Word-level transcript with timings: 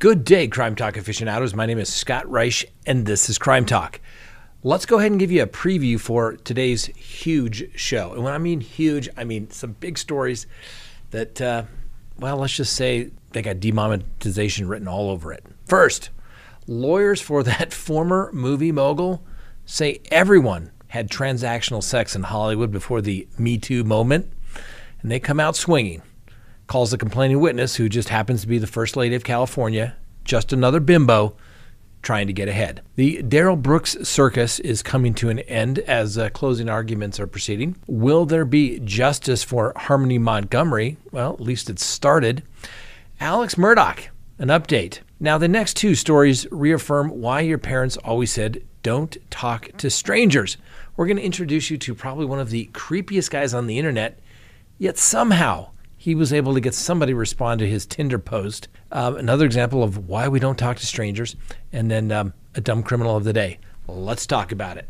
Good 0.00 0.24
day, 0.24 0.46
Crime 0.46 0.76
Talk 0.76 0.96
aficionados. 0.96 1.56
My 1.56 1.66
name 1.66 1.80
is 1.80 1.92
Scott 1.92 2.24
Reisch, 2.26 2.64
and 2.86 3.04
this 3.04 3.28
is 3.28 3.36
Crime 3.36 3.66
Talk. 3.66 3.98
Let's 4.62 4.86
go 4.86 5.00
ahead 5.00 5.10
and 5.10 5.18
give 5.18 5.32
you 5.32 5.42
a 5.42 5.46
preview 5.48 5.98
for 5.98 6.36
today's 6.36 6.86
huge 6.86 7.76
show. 7.76 8.12
And 8.12 8.22
when 8.22 8.32
I 8.32 8.38
mean 8.38 8.60
huge, 8.60 9.08
I 9.16 9.24
mean 9.24 9.50
some 9.50 9.72
big 9.72 9.98
stories 9.98 10.46
that, 11.10 11.40
uh, 11.40 11.64
well, 12.16 12.36
let's 12.36 12.54
just 12.54 12.74
say 12.74 13.10
they 13.32 13.42
got 13.42 13.58
demonetization 13.58 14.68
written 14.68 14.86
all 14.86 15.10
over 15.10 15.32
it. 15.32 15.44
First, 15.66 16.10
lawyers 16.68 17.20
for 17.20 17.42
that 17.42 17.72
former 17.72 18.30
movie 18.32 18.70
mogul 18.70 19.24
say 19.66 19.98
everyone 20.12 20.70
had 20.86 21.10
transactional 21.10 21.82
sex 21.82 22.14
in 22.14 22.22
Hollywood 22.22 22.70
before 22.70 23.00
the 23.00 23.26
Me 23.36 23.58
Too 23.58 23.82
moment, 23.82 24.32
and 25.02 25.10
they 25.10 25.18
come 25.18 25.40
out 25.40 25.56
swinging 25.56 26.02
calls 26.68 26.92
the 26.92 26.98
complaining 26.98 27.40
witness, 27.40 27.74
who 27.74 27.88
just 27.88 28.10
happens 28.10 28.42
to 28.42 28.46
be 28.46 28.58
the 28.58 28.66
First 28.68 28.96
Lady 28.96 29.16
of 29.16 29.24
California, 29.24 29.96
just 30.24 30.52
another 30.52 30.78
bimbo 30.78 31.34
trying 32.00 32.28
to 32.28 32.32
get 32.32 32.48
ahead. 32.48 32.80
The 32.94 33.22
Darrell 33.22 33.56
Brooks 33.56 33.96
circus 34.02 34.60
is 34.60 34.82
coming 34.82 35.14
to 35.14 35.30
an 35.30 35.40
end 35.40 35.80
as 35.80 36.16
uh, 36.16 36.28
closing 36.28 36.68
arguments 36.68 37.18
are 37.18 37.26
proceeding. 37.26 37.74
Will 37.88 38.24
there 38.24 38.44
be 38.44 38.78
justice 38.80 39.42
for 39.42 39.72
Harmony 39.74 40.18
Montgomery? 40.18 40.96
Well, 41.10 41.32
at 41.32 41.40
least 41.40 41.68
it's 41.68 41.84
started. 41.84 42.44
Alex 43.18 43.56
Murdaugh, 43.56 44.06
an 44.38 44.48
update. 44.48 45.00
Now, 45.18 45.38
the 45.38 45.48
next 45.48 45.74
two 45.74 45.96
stories 45.96 46.46
reaffirm 46.52 47.08
why 47.20 47.40
your 47.40 47.58
parents 47.58 47.96
always 47.96 48.30
said, 48.30 48.62
don't 48.84 49.16
talk 49.30 49.76
to 49.78 49.90
strangers. 49.90 50.56
We're 50.96 51.06
going 51.06 51.16
to 51.16 51.22
introduce 51.24 51.68
you 51.68 51.78
to 51.78 51.94
probably 51.94 52.26
one 52.26 52.38
of 52.38 52.50
the 52.50 52.70
creepiest 52.72 53.30
guys 53.30 53.52
on 53.52 53.66
the 53.66 53.78
internet, 53.78 54.20
yet 54.78 54.98
somehow 54.98 55.70
he 56.00 56.14
was 56.14 56.32
able 56.32 56.54
to 56.54 56.60
get 56.60 56.74
somebody 56.74 57.12
respond 57.12 57.58
to 57.58 57.68
his 57.68 57.84
Tinder 57.84 58.20
post. 58.20 58.68
Um, 58.92 59.16
another 59.16 59.44
example 59.44 59.82
of 59.82 60.08
why 60.08 60.28
we 60.28 60.38
don't 60.38 60.56
talk 60.56 60.76
to 60.78 60.86
strangers, 60.86 61.34
and 61.72 61.90
then 61.90 62.12
um, 62.12 62.32
a 62.54 62.60
dumb 62.60 62.84
criminal 62.84 63.16
of 63.16 63.24
the 63.24 63.32
day. 63.32 63.58
Let's 63.88 64.24
talk 64.24 64.52
about 64.52 64.78
it. 64.78 64.88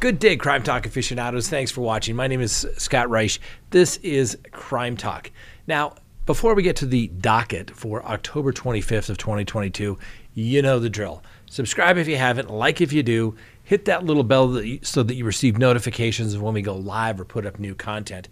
Good 0.00 0.18
day, 0.18 0.36
Crime 0.36 0.62
Talk 0.64 0.84
aficionados. 0.84 1.48
Thanks 1.48 1.70
for 1.70 1.80
watching. 1.80 2.14
My 2.14 2.26
name 2.26 2.40
is 2.40 2.66
Scott 2.76 3.08
Reisch. 3.08 3.38
This 3.70 3.96
is 3.98 4.36
Crime 4.50 4.96
Talk. 4.96 5.30
Now, 5.66 5.94
before 6.26 6.54
we 6.54 6.62
get 6.62 6.76
to 6.76 6.86
the 6.86 7.06
docket 7.06 7.70
for 7.70 8.04
October 8.04 8.52
25th 8.52 9.08
of 9.08 9.18
2022, 9.18 9.98
you 10.34 10.62
know 10.62 10.78
the 10.78 10.90
drill. 10.90 11.22
Subscribe 11.46 11.98
if 11.98 12.08
you 12.08 12.16
haven't, 12.16 12.50
like 12.50 12.80
if 12.80 12.92
you 12.92 13.02
do, 13.02 13.36
hit 13.72 13.86
that 13.86 14.04
little 14.04 14.22
bell 14.22 14.48
that 14.48 14.66
you, 14.66 14.78
so 14.82 15.02
that 15.02 15.14
you 15.14 15.24
receive 15.24 15.56
notifications 15.56 16.34
of 16.34 16.42
when 16.42 16.52
we 16.52 16.60
go 16.60 16.76
live 16.76 17.18
or 17.18 17.24
put 17.24 17.46
up 17.46 17.58
new 17.58 17.74
content. 17.74 18.28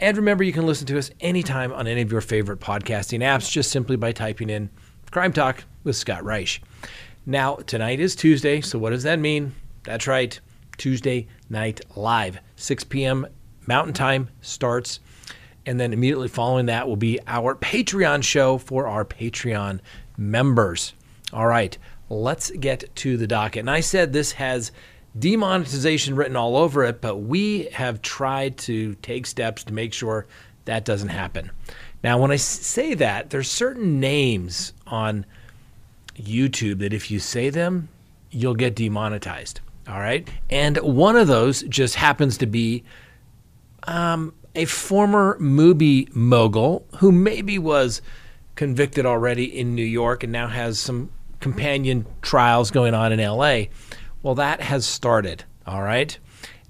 And 0.00 0.16
remember, 0.16 0.42
you 0.42 0.52
can 0.52 0.66
listen 0.66 0.88
to 0.88 0.98
us 0.98 1.12
anytime 1.20 1.72
on 1.72 1.86
any 1.86 2.00
of 2.00 2.10
your 2.10 2.20
favorite 2.20 2.58
podcasting 2.58 3.20
apps 3.20 3.48
just 3.48 3.70
simply 3.70 3.94
by 3.94 4.10
typing 4.10 4.50
in 4.50 4.70
Crime 5.12 5.32
Talk 5.32 5.62
with 5.84 5.94
Scott 5.94 6.24
Reisch. 6.24 6.58
Now, 7.24 7.54
tonight 7.54 8.00
is 8.00 8.16
Tuesday, 8.16 8.60
so 8.60 8.76
what 8.76 8.90
does 8.90 9.04
that 9.04 9.20
mean? 9.20 9.54
That's 9.84 10.08
right, 10.08 10.40
Tuesday 10.78 11.28
Night 11.48 11.80
Live, 11.94 12.40
6 12.56 12.82
p.m. 12.82 13.28
Mountain 13.68 13.94
Time 13.94 14.30
starts. 14.40 14.98
And 15.64 15.78
then 15.78 15.92
immediately 15.92 16.26
following 16.26 16.66
that 16.66 16.88
will 16.88 16.96
be 16.96 17.20
our 17.28 17.54
Patreon 17.54 18.24
show 18.24 18.58
for 18.58 18.88
our 18.88 19.04
Patreon 19.04 19.78
members. 20.16 20.92
All 21.32 21.46
right, 21.46 21.78
let's 22.08 22.50
get 22.50 22.94
to 22.96 23.16
the 23.16 23.26
docket. 23.26 23.60
And 23.60 23.70
I 23.70 23.80
said 23.80 24.12
this 24.12 24.32
has 24.32 24.72
demonetization 25.18 26.16
written 26.16 26.36
all 26.36 26.56
over 26.56 26.84
it, 26.84 27.00
but 27.00 27.16
we 27.16 27.64
have 27.72 28.02
tried 28.02 28.56
to 28.58 28.94
take 28.96 29.26
steps 29.26 29.64
to 29.64 29.72
make 29.72 29.92
sure 29.92 30.26
that 30.64 30.84
doesn't 30.84 31.08
happen. 31.08 31.50
Now, 32.02 32.18
when 32.18 32.30
I 32.30 32.36
say 32.36 32.94
that, 32.94 33.30
there's 33.30 33.50
certain 33.50 34.00
names 34.00 34.72
on 34.86 35.24
YouTube 36.16 36.80
that 36.80 36.92
if 36.92 37.10
you 37.10 37.18
say 37.18 37.50
them, 37.50 37.88
you'll 38.30 38.54
get 38.54 38.74
demonetized. 38.74 39.60
All 39.88 39.98
right. 39.98 40.28
And 40.50 40.76
one 40.78 41.16
of 41.16 41.26
those 41.28 41.62
just 41.62 41.96
happens 41.96 42.38
to 42.38 42.46
be 42.46 42.84
um, 43.84 44.32
a 44.54 44.64
former 44.64 45.36
movie 45.40 46.08
mogul 46.12 46.86
who 46.98 47.10
maybe 47.12 47.58
was 47.58 48.00
convicted 48.54 49.06
already 49.06 49.44
in 49.44 49.74
New 49.74 49.84
York 49.84 50.22
and 50.22 50.32
now 50.32 50.46
has 50.46 50.78
some 50.78 51.10
companion 51.42 52.06
trials 52.22 52.70
going 52.70 52.94
on 52.94 53.12
in 53.12 53.20
LA. 53.20 53.64
Well, 54.22 54.36
that 54.36 54.62
has 54.62 54.86
started, 54.86 55.44
all 55.66 55.82
right? 55.82 56.16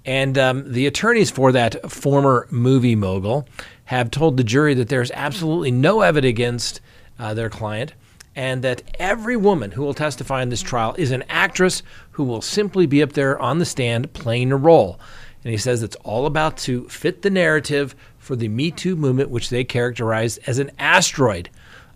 And 0.05 0.37
um, 0.37 0.71
the 0.71 0.85
attorneys 0.87 1.31
for 1.31 1.53
that 1.53 1.89
former 1.89 2.47
movie 2.51 2.95
mogul 2.95 3.47
have 3.85 4.11
told 4.11 4.35
the 4.35 4.43
jury 4.43 4.73
that 4.73 4.89
there's 4.89 5.11
absolutely 5.11 5.71
no 5.71 6.01
evidence 6.01 6.29
against 6.29 6.81
uh, 7.19 7.33
their 7.33 7.49
client 7.49 7.93
and 8.35 8.63
that 8.63 8.81
every 8.99 9.37
woman 9.37 9.71
who 9.71 9.83
will 9.83 9.93
testify 9.93 10.41
in 10.41 10.49
this 10.49 10.61
trial 10.61 10.95
is 10.97 11.11
an 11.11 11.23
actress 11.29 11.83
who 12.11 12.23
will 12.23 12.41
simply 12.41 12.85
be 12.85 13.03
up 13.03 13.13
there 13.13 13.39
on 13.39 13.59
the 13.59 13.65
stand 13.65 14.11
playing 14.13 14.51
a 14.51 14.57
role. 14.57 14.99
And 15.43 15.51
he 15.51 15.57
says 15.57 15.83
it's 15.83 15.95
all 15.97 16.25
about 16.25 16.57
to 16.59 16.87
fit 16.89 17.21
the 17.21 17.29
narrative 17.29 17.95
for 18.17 18.35
the 18.35 18.47
Me 18.47 18.71
Too 18.71 18.95
movement, 18.95 19.29
which 19.29 19.49
they 19.49 19.63
characterized 19.63 20.39
as 20.47 20.57
an 20.57 20.71
asteroid 20.79 21.49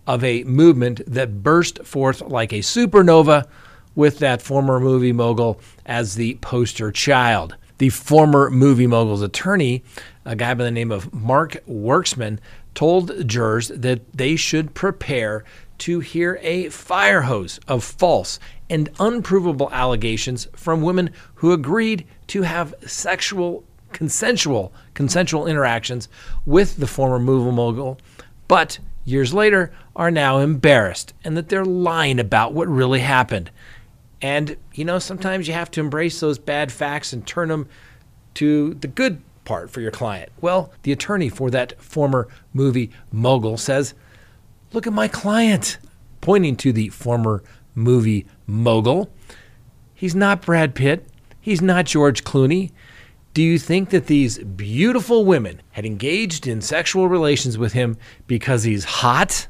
of 0.07 0.23
a 0.23 0.43
movement 0.45 1.01
that 1.05 1.43
burst 1.43 1.83
forth 1.83 2.21
like 2.21 2.51
a 2.53 2.59
supernova 2.59 3.45
with 3.93 4.19
that 4.19 4.41
former 4.41 4.79
movie 4.79 5.11
mogul 5.11 5.59
as 5.85 6.15
the 6.15 6.35
poster 6.35 6.91
child. 6.91 7.55
The 7.77 7.89
former 7.89 8.49
movie 8.49 8.87
mogul's 8.87 9.21
attorney, 9.21 9.83
a 10.25 10.35
guy 10.35 10.53
by 10.53 10.63
the 10.63 10.71
name 10.71 10.91
of 10.91 11.13
Mark 11.13 11.57
Werksman, 11.67 12.39
told 12.73 13.27
jurors 13.27 13.67
that 13.69 14.01
they 14.13 14.35
should 14.35 14.73
prepare 14.73 15.43
to 15.79 15.99
hear 15.99 16.39
a 16.41 16.69
fire 16.69 17.21
hose 17.23 17.59
of 17.67 17.83
false 17.83 18.39
and 18.69 18.89
unprovable 18.99 19.69
allegations 19.71 20.47
from 20.53 20.81
women 20.81 21.09
who 21.35 21.51
agreed 21.51 22.05
to 22.27 22.43
have 22.43 22.73
sexual 22.85 23.63
consensual 23.93 24.73
consensual 24.93 25.47
interactions 25.47 26.09
with 26.45 26.77
the 26.77 26.87
former 26.87 27.19
movie 27.19 27.55
mogul 27.55 27.97
but 28.47 28.79
years 29.07 29.33
later, 29.33 29.71
are 29.95 30.11
now 30.11 30.39
embarrassed 30.39 31.13
and 31.23 31.37
that 31.37 31.49
they're 31.49 31.65
lying 31.65 32.19
about 32.19 32.53
what 32.53 32.67
really 32.67 32.99
happened. 32.99 33.49
And, 34.21 34.57
you 34.73 34.83
know, 34.83 34.99
sometimes 34.99 35.47
you 35.47 35.53
have 35.53 35.71
to 35.71 35.79
embrace 35.79 36.19
those 36.19 36.37
bad 36.37 36.71
facts 36.71 37.13
and 37.13 37.25
turn 37.25 37.47
them 37.47 37.67
to 38.35 38.73
the 38.75 38.87
good 38.87 39.21
part 39.45 39.71
for 39.71 39.79
your 39.79 39.91
client. 39.91 40.29
Well, 40.41 40.73
the 40.83 40.91
attorney 40.91 41.29
for 41.29 41.49
that 41.51 41.81
former 41.81 42.27
movie 42.53 42.91
mogul 43.11 43.57
says, 43.57 43.93
Look 44.73 44.85
at 44.85 44.91
my 44.93 45.07
client, 45.07 45.77
pointing 46.19 46.57
to 46.57 46.73
the 46.73 46.89
former 46.89 47.41
movie 47.73 48.25
mogul. 48.45 49.09
He's 49.93 50.13
not 50.13 50.41
Brad 50.41 50.75
Pitt. 50.75 51.07
He's 51.39 51.61
not 51.61 51.85
George 51.85 52.25
Clooney. 52.25 52.71
Do 53.37 53.43
you 53.43 53.59
think 53.59 53.91
that 53.91 54.07
these 54.07 54.39
beautiful 54.39 55.23
women 55.23 55.61
had 55.69 55.85
engaged 55.85 56.47
in 56.47 56.59
sexual 56.59 57.07
relations 57.07 57.55
with 57.55 57.73
him 57.73 57.95
because 58.25 58.63
he's 58.63 58.83
hot? 58.83 59.45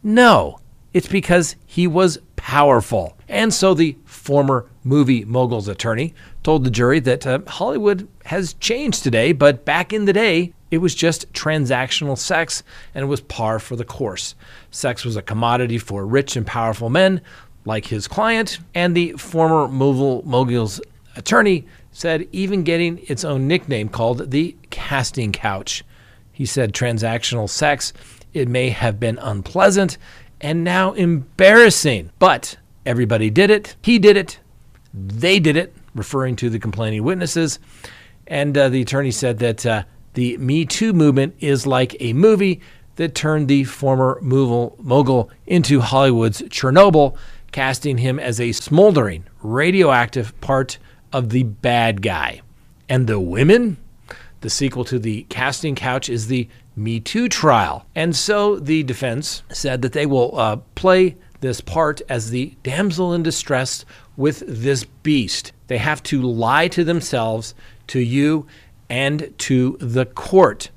No, 0.00 0.60
it's 0.94 1.08
because 1.08 1.56
he 1.66 1.88
was 1.88 2.20
powerful. 2.36 3.16
And 3.28 3.52
so 3.52 3.74
the 3.74 3.96
former 4.04 4.66
movie 4.84 5.24
mogul's 5.24 5.66
attorney 5.66 6.14
told 6.44 6.62
the 6.62 6.70
jury 6.70 7.00
that 7.00 7.26
uh, 7.26 7.40
Hollywood 7.48 8.06
has 8.26 8.54
changed 8.60 9.02
today, 9.02 9.32
but 9.32 9.64
back 9.64 9.92
in 9.92 10.04
the 10.04 10.12
day, 10.12 10.52
it 10.70 10.78
was 10.78 10.94
just 10.94 11.32
transactional 11.32 12.16
sex 12.16 12.62
and 12.94 13.02
it 13.02 13.08
was 13.08 13.22
par 13.22 13.58
for 13.58 13.74
the 13.74 13.84
course. 13.84 14.36
Sex 14.70 15.04
was 15.04 15.16
a 15.16 15.20
commodity 15.20 15.78
for 15.78 16.06
rich 16.06 16.36
and 16.36 16.46
powerful 16.46 16.90
men 16.90 17.20
like 17.64 17.86
his 17.86 18.06
client, 18.06 18.60
and 18.72 18.96
the 18.96 19.14
former 19.14 19.66
mogul's 19.66 20.80
attorney 21.16 21.64
said 21.96 22.28
even 22.30 22.62
getting 22.62 23.00
its 23.08 23.24
own 23.24 23.48
nickname 23.48 23.88
called 23.88 24.30
the 24.30 24.54
casting 24.68 25.32
couch. 25.32 25.82
He 26.30 26.44
said 26.44 26.74
transactional 26.74 27.48
sex, 27.48 27.94
it 28.34 28.48
may 28.48 28.68
have 28.68 29.00
been 29.00 29.16
unpleasant 29.16 29.96
and 30.38 30.62
now 30.62 30.92
embarrassing, 30.92 32.10
but 32.18 32.58
everybody 32.84 33.30
did 33.30 33.50
it. 33.50 33.76
He 33.80 33.98
did 33.98 34.18
it. 34.18 34.38
They 34.92 35.40
did 35.40 35.56
it, 35.56 35.74
referring 35.94 36.36
to 36.36 36.50
the 36.50 36.58
complaining 36.58 37.02
witnesses. 37.02 37.58
And 38.26 38.58
uh, 38.58 38.68
the 38.68 38.82
attorney 38.82 39.10
said 39.10 39.38
that 39.38 39.64
uh, 39.64 39.84
the 40.12 40.36
Me 40.36 40.66
Too 40.66 40.92
movement 40.92 41.34
is 41.40 41.66
like 41.66 41.96
a 42.00 42.12
movie 42.12 42.60
that 42.96 43.14
turned 43.14 43.48
the 43.48 43.64
former 43.64 44.18
mogul 44.20 45.30
into 45.46 45.80
Hollywood's 45.80 46.42
Chernobyl, 46.42 47.16
casting 47.52 47.96
him 47.96 48.20
as 48.20 48.38
a 48.38 48.52
smoldering, 48.52 49.24
radioactive 49.42 50.38
part 50.42 50.76
of 51.16 51.30
the 51.30 51.44
bad 51.44 52.02
guy. 52.02 52.42
And 52.90 53.06
the 53.06 53.18
women? 53.18 53.78
The 54.42 54.50
sequel 54.50 54.84
to 54.84 54.98
the 54.98 55.22
casting 55.30 55.74
couch 55.74 56.10
is 56.10 56.26
the 56.26 56.46
Me 56.76 57.00
Too 57.00 57.26
trial. 57.30 57.86
And 57.94 58.14
so 58.14 58.56
the 58.56 58.82
defense 58.82 59.42
said 59.50 59.80
that 59.80 59.92
they 59.92 60.04
will 60.04 60.38
uh, 60.38 60.56
play 60.74 61.16
this 61.40 61.62
part 61.62 62.02
as 62.10 62.28
the 62.28 62.54
damsel 62.62 63.14
in 63.14 63.22
distress 63.22 63.86
with 64.18 64.42
this 64.46 64.84
beast. 65.02 65.52
They 65.68 65.78
have 65.78 66.02
to 66.04 66.20
lie 66.20 66.68
to 66.68 66.84
themselves, 66.84 67.54
to 67.88 67.98
you, 67.98 68.46
and 68.90 69.32
to 69.38 69.78
the 69.80 70.04
court, 70.04 70.70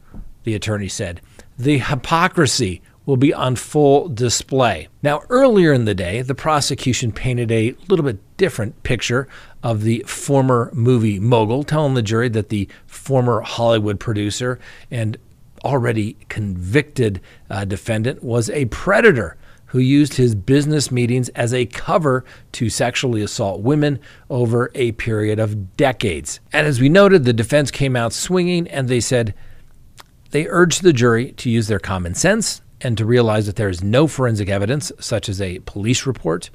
the 0.44 0.56
attorney 0.56 0.88
said. 0.88 1.20
The 1.58 1.80
hypocrisy 1.80 2.82
will 3.06 3.18
be 3.18 3.34
on 3.34 3.58
full 3.58 4.08
display. 4.08 4.88
Now, 5.04 5.22
earlier 5.30 5.74
in 5.74 5.84
the 5.84 5.96
day, 5.96 6.22
the 6.22 6.36
prosecution 6.36 7.12
painted 7.12 7.52
a 7.52 7.76
little 7.90 8.06
bit 8.06 8.20
different 8.40 8.82
picture 8.82 9.28
of 9.62 9.84
the 9.84 10.04
former 10.08 10.72
movie 10.74 11.20
mogul, 11.20 11.64
telling 11.64 11.94
the 11.94 12.02
jury 12.02 12.30
that 12.30 12.50
the 12.50 12.68
former 12.88 13.42
Hollywood 13.42 14.00
producer 14.00 14.58
and 14.90 15.18
already 15.64 16.16
convicted 16.30 17.22
uh, 17.50 17.66
defendant 17.66 18.24
was 18.24 18.50
a 18.50 18.66
predator 18.66 19.38
who 19.68 19.80
used 19.80 20.16
his 20.16 20.34
business 20.34 20.90
meetings 20.90 21.30
as 21.30 21.54
a 21.54 21.66
cover 21.68 22.26
to 22.54 22.70
sexually 22.70 23.22
assault 23.22 23.62
women 23.62 24.00
over 24.30 24.72
a 24.74 24.94
period 24.94 25.38
of 25.38 25.78
decades. 25.78 26.40
And 26.52 26.66
as 26.66 26.80
we 26.80 26.90
noted, 26.90 27.26
the 27.26 27.34
defense 27.34 27.70
came 27.70 27.96
out 27.96 28.14
swinging 28.14 28.68
and 28.70 28.88
they 28.88 29.02
said 29.02 29.36
they 30.32 30.48
urged 30.48 30.82
the 30.82 30.94
jury 30.94 31.34
to 31.34 31.52
use 31.52 31.68
their 31.68 31.78
common 31.78 32.16
sense 32.16 32.62
and 32.82 32.98
to 32.98 33.06
realize 33.06 33.46
that 33.46 33.58
there 33.58 33.70
is 33.70 33.84
no 33.84 34.08
forensic 34.08 34.50
evidence, 34.50 34.92
such 35.00 35.28
as 35.30 35.42
a 35.42 35.60
police 35.60 36.06
report, 36.06 36.50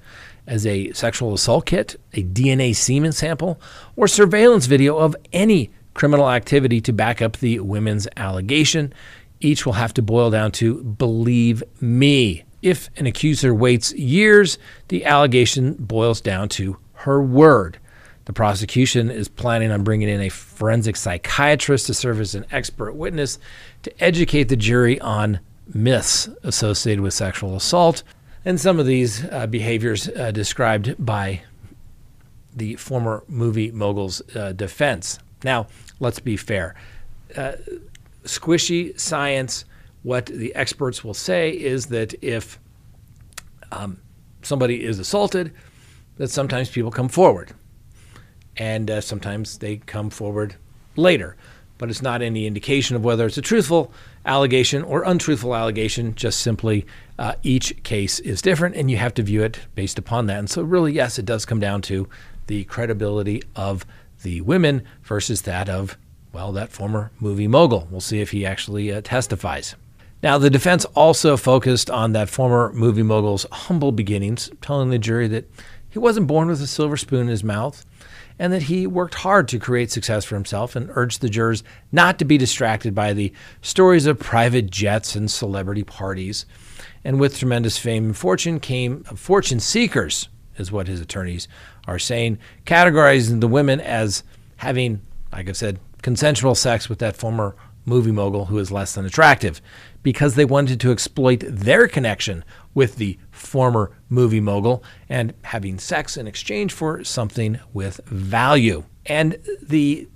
as 0.47 0.67
a 0.67 0.93
sexual 0.93 1.35
assault 1.35 1.67
kit, 1.67 1.97
a 2.13 2.23
DNA 2.23 2.75
semen 2.75 3.13
sample, 3.13 3.61
or 3.97 4.07
surveillance 4.07 4.67
video 4.67 4.99
of 4.99 5.17
any 5.33 5.71
criminal 5.95 6.31
activity 6.31 6.81
to 6.83 6.93
back 6.93 7.23
up 7.23 7.39
the 7.39 7.61
women's 7.61 8.07
allegation. 8.17 8.93
Each 9.41 9.65
will 9.65 9.75
have 9.75 9.95
to 9.95 10.03
boil 10.03 10.31
down 10.31 10.53
to 10.53 10.83
believe 10.83 11.63
me. 11.81 12.45
If 12.63 12.91
an 12.97 13.07
accuser 13.07 13.55
waits 13.55 13.93
years, 13.93 14.59
the 14.89 15.05
allegation 15.05 15.75
boils 15.75 16.21
down 16.21 16.49
to 16.51 16.79
her 16.95 17.23
word. 17.23 17.79
The 18.25 18.33
prosecution 18.33 19.11
is 19.11 19.29
planning 19.29 19.71
on 19.71 19.85
bringing 19.85 20.09
in 20.09 20.23
a 20.23 20.31
forensic 20.31 20.97
psychiatrist 20.97 21.87
to 21.87 21.95
serve 21.95 22.21
as 22.21 22.35
an 22.35 22.47
expert 22.51 22.95
witness 22.95 23.39
to 23.83 24.03
educate 24.03 24.45
the 24.45 24.57
jury 24.57 24.99
on 25.01 25.41
myths 25.73 26.29
associated 26.43 27.03
with 27.03 27.13
sexual 27.13 27.55
assault 27.55 28.03
and 28.45 28.61
some 28.61 28.79
of 28.79 28.87
these 28.87 29.25
uh, 29.31 29.47
behaviors 29.47 30.09
uh, 30.09 30.31
described 30.31 30.95
by 30.99 31.43
the 32.55 32.77
former 32.77 33.25
movie 33.29 33.71
mogul's 33.71 34.23
uh, 34.37 34.53
defense. 34.53 35.19
Now, 35.43 35.67
let's 36.01 36.21
be 36.21 36.37
fair. 36.37 36.75
Uh, 37.37 37.53
squishy 38.25 38.99
science 38.99 39.65
what 40.05 40.27
the 40.27 40.55
experts 40.55 41.03
will 41.03 41.15
say 41.15 41.51
is 41.51 41.87
that 41.87 42.15
if 42.23 42.61
um, 43.73 43.99
somebody 44.43 44.85
is 44.85 44.99
assaulted, 44.99 45.53
that 46.17 46.29
sometimes 46.29 46.69
people 46.69 46.91
come 46.91 47.09
forward, 47.09 47.53
and 48.57 48.91
uh, 48.91 49.01
sometimes 49.01 49.59
they 49.59 49.79
come 49.79 50.11
forward 50.11 50.57
later. 50.95 51.37
But 51.77 51.91
it's 51.91 52.03
not 52.03 52.23
any 52.23 52.47
indication 52.47 52.95
of 52.95 53.05
whether 53.05 53.27
it's 53.27 53.39
a 53.39 53.43
truthful 53.43 53.93
allegation 54.25 54.83
or 54.83 55.03
untruthful 55.03 55.55
allegation. 55.55 56.15
Just 56.15 56.41
simply, 56.41 56.87
uh, 57.19 57.35
each 57.43 57.83
case 57.83 58.21
is 58.21 58.41
different, 58.41 58.77
and 58.77 58.91
you 58.91 58.97
have 58.97 59.15
to 59.15 59.23
view 59.23 59.43
it 59.43 59.61
based 59.75 59.99
upon 59.99 60.27
that. 60.27 60.39
And 60.39 60.49
so, 60.49 60.63
really, 60.63 60.93
yes, 60.93 61.19
it 61.19 61.27
does 61.27 61.45
come 61.45 61.61
down 61.61 61.83
to 61.83 62.09
the 62.47 62.65
credibility 62.65 63.43
of 63.57 63.85
the 64.23 64.41
women 64.43 64.83
versus 65.03 65.43
that 65.43 65.69
of, 65.69 65.97
well, 66.33 66.53
that 66.53 66.71
former 66.71 67.11
movie 67.21 67.49
mogul. 67.49 67.89
We'll 67.91 68.01
see 68.01 68.21
if 68.21 68.31
he 68.31 68.47
actually 68.47 68.93
uh, 68.93 69.01
testifies. 69.03 69.75
Now, 70.23 70.39
the 70.39 70.51
defense 70.51 70.85
also 70.95 71.37
focused 71.37 71.91
on 71.91 72.13
that 72.13 72.31
former 72.31 72.73
movie 72.73 73.03
mogul's 73.03 73.47
humble 73.53 73.93
beginnings, 73.93 74.51
telling 74.63 74.91
the 74.91 74.99
jury 74.99 75.29
that 75.29 75.45
he 75.91 75.99
wasn't 75.99 76.27
born 76.27 76.49
with 76.49 76.63
a 76.63 76.67
silver 76.67 76.97
spoon 76.97 77.23
in 77.23 77.29
his 77.29 77.45
mouth 77.45 77.85
and 78.39 78.53
that 78.53 78.65
he 78.65 78.87
worked 78.87 79.15
hard 79.15 79.49
to 79.49 79.59
create 79.59 79.91
success 79.91 80.25
for 80.25 80.35
himself 80.35 80.75
and 80.75 80.91
urged 80.95 81.21
the 81.21 81.29
jurors 81.29 81.63
not 81.93 82.19
to 82.19 82.25
be 82.25 82.37
distracted 82.37 82.95
by 82.95 83.13
the 83.13 83.33
stories 83.63 84.07
of 84.07 84.19
private 84.19 84.71
jets 84.71 85.15
and 85.15 85.31
celebrity 85.31 85.85
parties. 85.85 86.47
And 87.05 87.21
with 87.21 87.39
tremendous 87.39 87.79
fame 87.79 88.07
and 88.07 88.17
fortune 88.17 88.61
came 88.61 89.05
fortune 89.05 89.61
seekers, 89.61 90.29
is 90.57 90.73
what 90.73 90.89
his 90.89 91.01
attorneys 91.01 91.49
are 91.87 91.99
saying, 91.99 92.39
categorizing 92.65 93.41
the 93.41 93.49
women 93.49 93.81
as 93.81 94.23
having, 94.57 95.01
like 95.33 95.49
I've 95.49 95.57
said, 95.57 95.79
consensual 96.03 96.55
sex 96.55 96.89
with 96.89 96.99
that 97.01 97.17
former 97.17 97.57
movie 97.87 98.13
mogul 98.13 98.47
who 98.47 98.59
is 98.59 98.71
less 98.73 98.95
than 98.95 99.05
attractive 99.05 99.61
because 100.03 100.35
they 100.35 100.45
wanted 100.45 100.81
to 100.81 100.93
exploit 100.93 101.43
their 101.47 101.87
connection 101.87 102.45
with 102.75 102.97
the 102.97 103.19
former 103.31 103.93
movie 104.09 104.41
mogul 104.41 104.83
and 105.09 105.33
having 105.43 105.79
sex 105.79 106.17
in 106.17 106.27
exchange 106.27 106.73
for 106.73 107.05
something 107.05 107.59
with 107.73 108.01
value. 108.07 108.85
And 109.07 109.39
the 109.63 110.09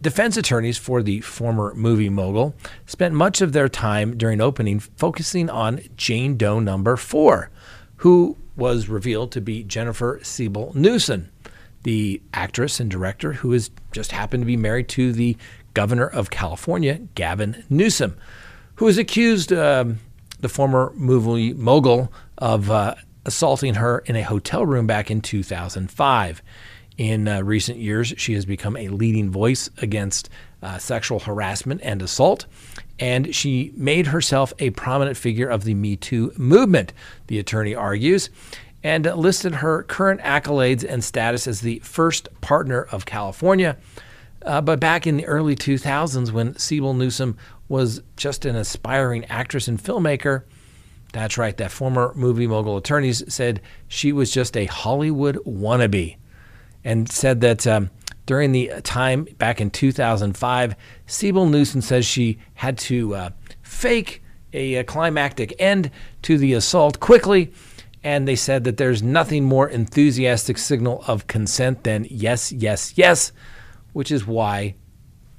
defense 0.00 0.36
attorneys 0.36 0.78
for 0.78 1.02
the 1.02 1.20
former 1.20 1.74
movie 1.74 2.08
mogul 2.08 2.54
spent 2.86 3.14
much 3.14 3.40
of 3.40 3.52
their 3.52 3.68
time 3.68 4.16
during 4.16 4.40
opening 4.40 4.80
focusing 4.80 5.50
on 5.50 5.80
Jane 5.96 6.36
Doe 6.36 6.60
number 6.60 6.96
four, 6.96 7.50
who 7.96 8.36
was 8.56 8.88
revealed 8.88 9.32
to 9.32 9.40
be 9.40 9.62
Jennifer 9.62 10.20
Siebel 10.22 10.72
Newsom, 10.74 11.30
the 11.82 12.20
actress 12.34 12.80
and 12.80 12.90
director 12.90 13.34
who 13.34 13.52
has 13.52 13.70
just 13.92 14.12
happened 14.12 14.42
to 14.42 14.46
be 14.46 14.56
married 14.56 14.88
to 14.88 15.12
the 15.12 15.36
governor 15.74 16.06
of 16.06 16.30
California, 16.30 17.00
Gavin 17.14 17.64
Newsom, 17.70 18.16
who 18.76 18.88
is 18.88 18.98
accused 18.98 19.52
um, 19.52 20.00
the 20.40 20.48
former 20.48 20.92
movie 20.94 21.52
mogul 21.52 22.12
of 22.38 22.70
uh, 22.70 22.94
assaulting 23.24 23.74
her 23.74 24.00
in 24.06 24.16
a 24.16 24.22
hotel 24.22 24.64
room 24.64 24.86
back 24.86 25.10
in 25.10 25.20
2005. 25.20 26.42
In 26.96 27.28
uh, 27.28 27.42
recent 27.42 27.78
years, 27.78 28.12
she 28.16 28.34
has 28.34 28.44
become 28.44 28.76
a 28.76 28.88
leading 28.88 29.30
voice 29.30 29.70
against 29.78 30.28
uh, 30.62 30.78
sexual 30.78 31.20
harassment 31.20 31.80
and 31.84 32.02
assault, 32.02 32.46
and 32.98 33.32
she 33.32 33.72
made 33.76 34.08
herself 34.08 34.52
a 34.58 34.70
prominent 34.70 35.16
figure 35.16 35.48
of 35.48 35.62
the 35.62 35.74
Me 35.74 35.94
Too 35.94 36.32
movement, 36.36 36.92
the 37.28 37.38
attorney 37.38 37.74
argues, 37.74 38.30
and 38.82 39.04
listed 39.04 39.56
her 39.56 39.84
current 39.84 40.20
accolades 40.22 40.84
and 40.88 41.04
status 41.04 41.46
as 41.46 41.60
the 41.60 41.78
first 41.80 42.28
partner 42.40 42.82
of 42.82 43.06
California. 43.06 43.76
Uh, 44.44 44.60
but 44.60 44.80
back 44.80 45.06
in 45.06 45.16
the 45.16 45.26
early 45.26 45.54
2000s, 45.54 46.30
when 46.32 46.56
Siebel 46.56 46.94
Newsom 46.94 47.36
was 47.68 48.02
just 48.16 48.44
an 48.44 48.56
aspiring 48.56 49.24
actress 49.26 49.68
and 49.68 49.82
filmmaker. 49.82 50.44
That's 51.12 51.38
right, 51.38 51.56
that 51.56 51.70
former 51.70 52.12
movie 52.14 52.46
mogul 52.46 52.76
attorneys 52.76 53.22
said 53.32 53.60
she 53.86 54.12
was 54.12 54.30
just 54.30 54.56
a 54.56 54.66
Hollywood 54.66 55.36
wannabe 55.46 56.16
and 56.84 57.10
said 57.10 57.40
that 57.40 57.66
um, 57.66 57.90
during 58.26 58.52
the 58.52 58.70
time 58.82 59.26
back 59.38 59.60
in 59.60 59.70
2005, 59.70 60.76
Siebel 61.06 61.46
Newsom 61.46 61.80
says 61.80 62.04
she 62.04 62.38
had 62.54 62.76
to 62.78 63.14
uh, 63.14 63.30
fake 63.62 64.22
a, 64.52 64.76
a 64.76 64.84
climactic 64.84 65.54
end 65.58 65.90
to 66.22 66.38
the 66.38 66.52
assault 66.52 67.00
quickly. 67.00 67.52
And 68.04 68.28
they 68.28 68.36
said 68.36 68.64
that 68.64 68.76
there's 68.76 69.02
nothing 69.02 69.44
more 69.44 69.68
enthusiastic 69.68 70.56
signal 70.58 71.02
of 71.06 71.26
consent 71.26 71.84
than 71.84 72.06
yes, 72.10 72.52
yes, 72.52 72.92
yes, 72.96 73.32
which 73.92 74.12
is 74.12 74.26
why 74.26 74.76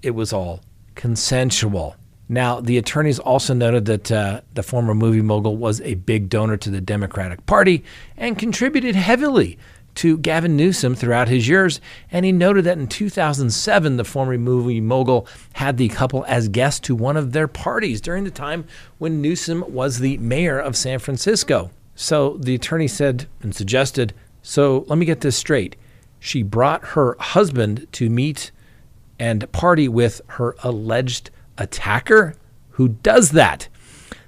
it 0.02 0.12
was 0.12 0.34
all 0.34 0.62
consensual. 0.96 1.96
Now, 2.32 2.62
the 2.62 2.78
attorneys 2.78 3.18
also 3.18 3.56
noted 3.56 3.86
that 3.86 4.12
uh, 4.12 4.42
the 4.54 4.62
former 4.62 4.94
movie 4.94 5.22
mogul 5.22 5.58
was 5.58 5.82
a 5.82 5.96
big 5.96 6.30
donor 6.30 6.58
to 6.58 6.70
the 6.70 6.80
Democratic 6.80 7.44
Party 7.48 7.84
and 8.16 8.38
contributed 8.38 8.96
heavily 8.96 9.58
to 9.96 10.18
Gavin 10.20 10.56
Newsom 10.56 10.94
throughout 10.94 11.28
his 11.28 11.48
years. 11.48 11.82
And 12.12 12.24
he 12.24 12.32
noted 12.32 12.66
that 12.66 12.78
in 12.78 12.88
2007, 12.88 13.98
the 13.98 14.06
former 14.06 14.38
movie 14.38 14.80
mogul 14.80 15.28
had 15.54 15.78
the 15.78 15.90
couple 15.90 16.24
as 16.28 16.50
guests 16.50 16.80
to 16.82 16.96
one 16.96 17.18
of 17.18 17.32
their 17.32 17.48
parties 17.48 18.00
during 18.00 18.24
the 18.24 18.32
time 18.32 18.66
when 19.00 19.22
Newsom 19.22 19.66
was 19.68 19.98
the 19.98 20.20
mayor 20.20 20.60
of 20.60 20.78
San 20.78 21.00
Francisco. 21.00 21.72
So 21.96 22.38
the 22.38 22.56
attorney 22.56 22.88
said 22.88 23.28
and 23.42 23.56
suggested 23.56 24.14
so 24.42 24.86
let 24.88 24.98
me 24.98 25.06
get 25.06 25.22
this 25.22 25.36
straight. 25.36 25.76
She 26.20 26.44
brought 26.44 26.90
her 26.90 27.16
husband 27.20 27.88
to 27.94 28.10
meet 28.10 28.52
and 29.20 29.52
party 29.52 29.88
with 29.88 30.22
her 30.28 30.56
alleged 30.64 31.30
attacker? 31.60 32.36
Who 32.72 32.90
does 32.90 33.32
that? 33.32 33.68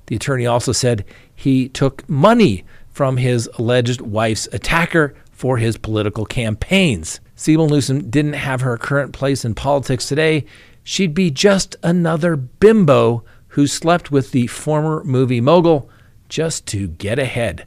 The 0.07 0.15
attorney 0.15 0.45
also 0.45 0.71
said 0.71 1.05
he 1.33 1.69
took 1.69 2.07
money 2.09 2.65
from 2.89 3.17
his 3.17 3.49
alleged 3.57 4.01
wife's 4.01 4.47
attacker 4.51 5.15
for 5.31 5.57
his 5.57 5.77
political 5.77 6.25
campaigns. 6.25 7.19
Siebel 7.35 7.69
Newsom 7.69 8.09
didn't 8.09 8.33
have 8.33 8.61
her 8.61 8.77
current 8.77 9.13
place 9.13 9.43
in 9.43 9.55
politics 9.55 10.07
today. 10.07 10.45
She'd 10.83 11.13
be 11.13 11.31
just 11.31 11.75
another 11.81 12.35
bimbo 12.35 13.23
who 13.49 13.65
slept 13.65 14.11
with 14.11 14.31
the 14.31 14.47
former 14.47 15.03
movie 15.03 15.41
mogul 15.41 15.89
just 16.29 16.67
to 16.67 16.87
get 16.87 17.17
ahead. 17.17 17.65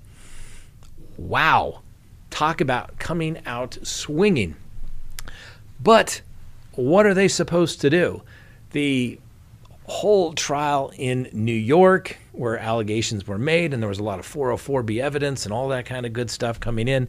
Wow. 1.16 1.82
Talk 2.30 2.60
about 2.60 2.98
coming 2.98 3.40
out 3.46 3.78
swinging. 3.82 4.56
But 5.80 6.22
what 6.72 7.06
are 7.06 7.14
they 7.14 7.28
supposed 7.28 7.80
to 7.80 7.90
do? 7.90 8.22
The 8.72 9.18
whole 9.86 10.32
trial 10.32 10.92
in 10.96 11.28
New 11.32 11.52
York 11.52 12.18
where 12.32 12.58
allegations 12.58 13.26
were 13.26 13.38
made, 13.38 13.72
and 13.72 13.82
there 13.82 13.88
was 13.88 13.98
a 13.98 14.02
lot 14.02 14.18
of 14.18 14.26
404B 14.26 15.00
evidence 15.00 15.44
and 15.44 15.52
all 15.52 15.68
that 15.68 15.86
kind 15.86 16.04
of 16.06 16.12
good 16.12 16.30
stuff 16.30 16.58
coming 16.58 16.88
in 16.88 17.08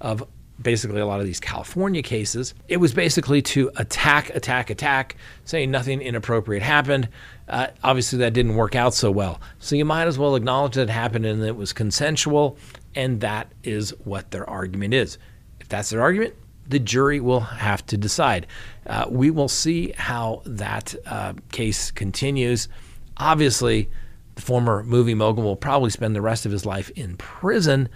of 0.00 0.26
basically 0.60 1.00
a 1.00 1.06
lot 1.06 1.20
of 1.20 1.26
these 1.26 1.40
California 1.40 2.02
cases, 2.02 2.54
it 2.68 2.78
was 2.78 2.94
basically 2.94 3.42
to 3.42 3.70
attack, 3.76 4.34
attack, 4.34 4.70
attack, 4.70 5.16
saying 5.44 5.70
nothing 5.70 6.00
inappropriate 6.00 6.62
happened. 6.62 7.08
Uh, 7.48 7.68
obviously, 7.84 8.18
that 8.18 8.32
didn't 8.32 8.56
work 8.56 8.74
out 8.74 8.94
so 8.94 9.10
well. 9.10 9.40
So 9.58 9.76
you 9.76 9.84
might 9.84 10.06
as 10.06 10.18
well 10.18 10.34
acknowledge 10.34 10.74
that 10.74 10.84
it 10.84 10.90
happened 10.90 11.26
and 11.26 11.42
it 11.42 11.56
was 11.56 11.72
consensual, 11.72 12.56
and 12.94 13.20
that 13.20 13.52
is 13.62 13.90
what 14.04 14.30
their 14.30 14.48
argument 14.48 14.94
is. 14.94 15.18
If 15.60 15.68
that's 15.68 15.90
their 15.90 16.00
argument, 16.00 16.34
the 16.68 16.78
jury 16.78 17.20
will 17.20 17.40
have 17.40 17.84
to 17.86 17.96
decide. 17.96 18.46
Uh, 18.86 19.06
we 19.08 19.30
will 19.30 19.48
see 19.48 19.92
how 19.96 20.42
that 20.44 20.94
uh, 21.06 21.34
case 21.52 21.90
continues. 21.90 22.68
Obviously, 23.16 23.88
the 24.34 24.42
former 24.42 24.82
movie 24.82 25.14
mogul 25.14 25.44
will 25.44 25.56
probably 25.56 25.90
spend 25.90 26.14
the 26.14 26.22
rest 26.22 26.46
of 26.46 26.52
his 26.52 26.66
life 26.66 26.90
in 26.90 27.16
prison, 27.16 27.88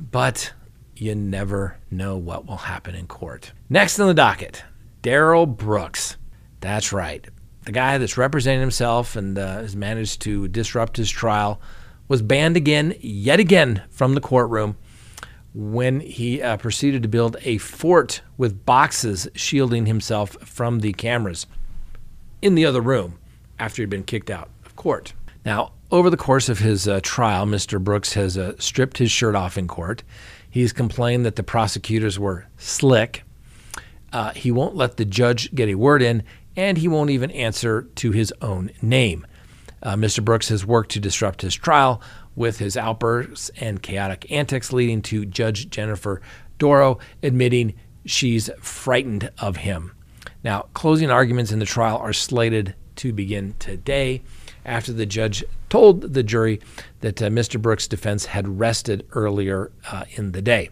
but 0.00 0.52
you 0.96 1.14
never 1.14 1.78
know 1.90 2.16
what 2.16 2.46
will 2.46 2.56
happen 2.56 2.94
in 2.94 3.06
court. 3.06 3.52
Next 3.68 3.98
on 3.98 4.08
the 4.08 4.14
docket, 4.14 4.62
Darrell 5.02 5.46
Brooks. 5.46 6.16
That's 6.60 6.92
right. 6.92 7.26
The 7.64 7.72
guy 7.72 7.98
that's 7.98 8.16
representing 8.16 8.60
himself 8.60 9.16
and 9.16 9.38
uh, 9.38 9.58
has 9.58 9.76
managed 9.76 10.22
to 10.22 10.48
disrupt 10.48 10.96
his 10.96 11.10
trial 11.10 11.60
was 12.08 12.22
banned 12.22 12.56
again, 12.56 12.94
yet 13.00 13.40
again, 13.40 13.82
from 13.90 14.14
the 14.14 14.20
courtroom 14.20 14.76
when 15.54 16.00
he 16.00 16.40
uh, 16.40 16.56
proceeded 16.56 17.02
to 17.02 17.08
build 17.08 17.36
a 17.42 17.58
fort 17.58 18.22
with 18.36 18.64
boxes 18.64 19.28
shielding 19.34 19.86
himself 19.86 20.30
from 20.42 20.80
the 20.80 20.92
cameras 20.94 21.46
in 22.40 22.54
the 22.54 22.64
other 22.64 22.80
room 22.80 23.18
after 23.58 23.82
he'd 23.82 23.90
been 23.90 24.04
kicked 24.04 24.30
out 24.30 24.48
of 24.64 24.74
court. 24.76 25.12
Now, 25.44 25.72
over 25.90 26.08
the 26.08 26.16
course 26.16 26.48
of 26.48 26.60
his 26.60 26.88
uh, 26.88 27.00
trial, 27.02 27.44
Mr. 27.46 27.82
Brooks 27.82 28.14
has 28.14 28.38
uh, 28.38 28.54
stripped 28.58 28.98
his 28.98 29.10
shirt 29.10 29.34
off 29.34 29.58
in 29.58 29.68
court. 29.68 30.02
He's 30.48 30.72
complained 30.72 31.26
that 31.26 31.36
the 31.36 31.42
prosecutors 31.42 32.18
were 32.18 32.46
slick. 32.56 33.24
Uh, 34.12 34.32
he 34.32 34.50
won't 34.50 34.76
let 34.76 34.96
the 34.96 35.04
judge 35.04 35.54
get 35.54 35.68
a 35.68 35.74
word 35.74 36.02
in, 36.02 36.22
and 36.56 36.78
he 36.78 36.88
won't 36.88 37.10
even 37.10 37.30
answer 37.30 37.82
to 37.96 38.12
his 38.12 38.32
own 38.40 38.70
name. 38.80 39.26
Uh, 39.82 39.96
Mr. 39.96 40.24
Brooks 40.24 40.48
has 40.48 40.64
worked 40.64 40.92
to 40.92 41.00
disrupt 41.00 41.42
his 41.42 41.54
trial 41.54 42.00
with 42.34 42.58
his 42.58 42.76
outbursts 42.76 43.50
and 43.56 43.82
chaotic 43.82 44.30
antics, 44.30 44.72
leading 44.72 45.02
to 45.02 45.24
Judge 45.24 45.68
Jennifer 45.70 46.20
Dorow 46.58 46.98
admitting 47.22 47.74
she's 48.04 48.50
frightened 48.60 49.30
of 49.38 49.58
him. 49.58 49.94
Now, 50.44 50.66
closing 50.74 51.10
arguments 51.10 51.52
in 51.52 51.58
the 51.58 51.64
trial 51.64 51.98
are 51.98 52.12
slated 52.12 52.74
to 52.96 53.12
begin 53.12 53.54
today 53.58 54.22
after 54.64 54.92
the 54.92 55.06
judge 55.06 55.44
told 55.68 56.02
the 56.02 56.22
jury 56.22 56.60
that 57.00 57.20
uh, 57.22 57.28
Mr. 57.28 57.60
Brooks' 57.60 57.88
defense 57.88 58.26
had 58.26 58.60
rested 58.60 59.06
earlier 59.12 59.72
uh, 59.90 60.04
in 60.12 60.32
the 60.32 60.42
day. 60.42 60.70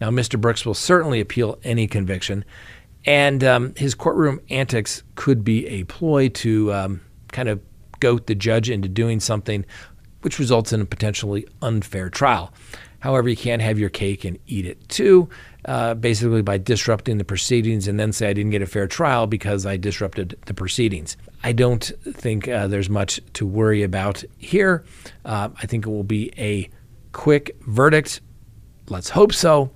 Now, 0.00 0.10
Mr. 0.10 0.40
Brooks 0.40 0.66
will 0.66 0.74
certainly 0.74 1.20
appeal 1.20 1.58
any 1.62 1.86
conviction, 1.86 2.44
and 3.04 3.44
um, 3.44 3.74
his 3.76 3.94
courtroom 3.94 4.40
antics 4.50 5.02
could 5.14 5.44
be 5.44 5.66
a 5.68 5.84
ploy 5.84 6.28
to 6.30 6.72
um, 6.72 7.00
kind 7.30 7.48
of 7.48 7.60
goat 8.00 8.26
the 8.26 8.34
judge 8.34 8.70
into 8.70 8.88
doing 8.88 9.20
something 9.20 9.64
which 10.22 10.38
results 10.38 10.72
in 10.72 10.80
a 10.80 10.84
potentially 10.84 11.46
unfair 11.62 12.10
trial. 12.10 12.52
However, 13.00 13.28
you 13.28 13.36
can't 13.36 13.62
have 13.62 13.78
your 13.78 13.90
cake 13.90 14.24
and 14.24 14.38
eat 14.46 14.66
it 14.66 14.88
too, 14.88 15.28
uh, 15.64 15.94
basically 15.94 16.42
by 16.42 16.58
disrupting 16.58 17.18
the 17.18 17.24
proceedings 17.24 17.86
and 17.86 17.98
then 17.98 18.12
say 18.12 18.28
I 18.28 18.32
didn't 18.32 18.50
get 18.50 18.62
a 18.62 18.66
fair 18.66 18.88
trial 18.88 19.26
because 19.26 19.66
I 19.66 19.76
disrupted 19.76 20.36
the 20.46 20.54
proceedings. 20.54 21.16
I 21.44 21.52
don't 21.52 21.84
think 22.04 22.48
uh, 22.48 22.66
there's 22.66 22.90
much 22.90 23.20
to 23.34 23.46
worry 23.46 23.82
about 23.82 24.24
here. 24.36 24.84
Uh, 25.24 25.50
I 25.56 25.66
think 25.66 25.86
it 25.86 25.90
will 25.90 26.02
be 26.02 26.32
a 26.36 26.68
quick 27.12 27.56
verdict. 27.60 28.20
Let's 28.88 29.10
hope 29.10 29.32
so. 29.32 29.70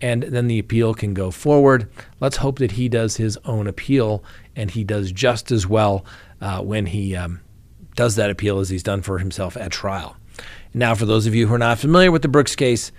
And 0.00 0.22
then 0.22 0.48
the 0.48 0.58
appeal 0.58 0.94
can 0.94 1.14
go 1.14 1.30
forward. 1.30 1.88
Let's 2.20 2.38
hope 2.38 2.58
that 2.58 2.72
he 2.72 2.88
does 2.88 3.18
his 3.18 3.38
own 3.44 3.66
appeal 3.66 4.24
and 4.56 4.70
he 4.70 4.82
does 4.82 5.12
just 5.12 5.52
as 5.52 5.66
well 5.66 6.04
uh, 6.40 6.60
when 6.62 6.86
he 6.86 7.14
um, 7.14 7.40
does 7.94 8.16
that 8.16 8.30
appeal 8.30 8.58
as 8.58 8.68
he's 8.68 8.82
done 8.82 9.02
for 9.02 9.18
himself 9.18 9.56
at 9.56 9.70
trial. 9.70 10.16
Now, 10.74 10.94
for 10.94 11.04
those 11.04 11.26
of 11.26 11.34
you 11.34 11.46
who 11.46 11.54
are 11.54 11.58
not 11.58 11.78
familiar 11.78 12.10
with 12.10 12.22
the 12.22 12.28
Brooks 12.28 12.56
case, 12.56 12.92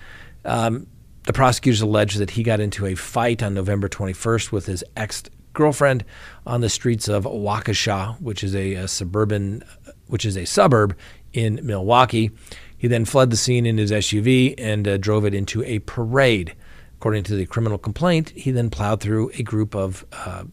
um, 0.46 0.88
the 1.24 1.34
prosecutors 1.34 1.82
allege 1.82 2.16
that 2.16 2.32
he 2.32 2.44
got 2.44 2.60
into 2.60 2.86
a 2.86 2.96
fight 2.96 3.42
on 3.42 3.54
November 3.54 3.88
21st 3.90 4.52
with 4.52 4.66
his 4.66 4.84
ex 4.96 5.24
girlfriend 5.54 6.04
on 6.46 6.62
the 6.62 6.70
streets 6.70 7.08
of 7.08 7.26
Waukesha, 7.26 8.20
which 8.20 8.44
is 8.44 8.56
a, 8.56 8.74
a, 8.74 8.88
suburban, 8.88 9.64
which 10.08 10.26
is 10.26 10.36
a 10.36 10.46
suburb 10.46 10.98
in 11.32 11.60
Milwaukee. 11.64 12.32
He 12.78 12.88
then 12.88 13.06
fled 13.06 13.30
the 13.30 13.38
scene 13.38 13.66
in 13.66 13.78
his 13.78 13.92
SUV 13.92 14.56
and 14.58 14.88
uh, 14.88 14.98
drove 14.98 15.26
it 15.26 15.34
into 15.34 15.64
a 15.64 15.80
parade. 15.80 16.56
According 16.98 17.24
to 17.26 17.36
the 17.36 17.46
criminal 17.46 17.78
complaint, 17.78 18.32
he 18.32 18.52
then 18.52 18.70
plowed 18.70 19.00
through 19.00 19.32
a 19.36 19.44
group 19.44 19.76
of 19.76 20.06
uh, 20.12 20.46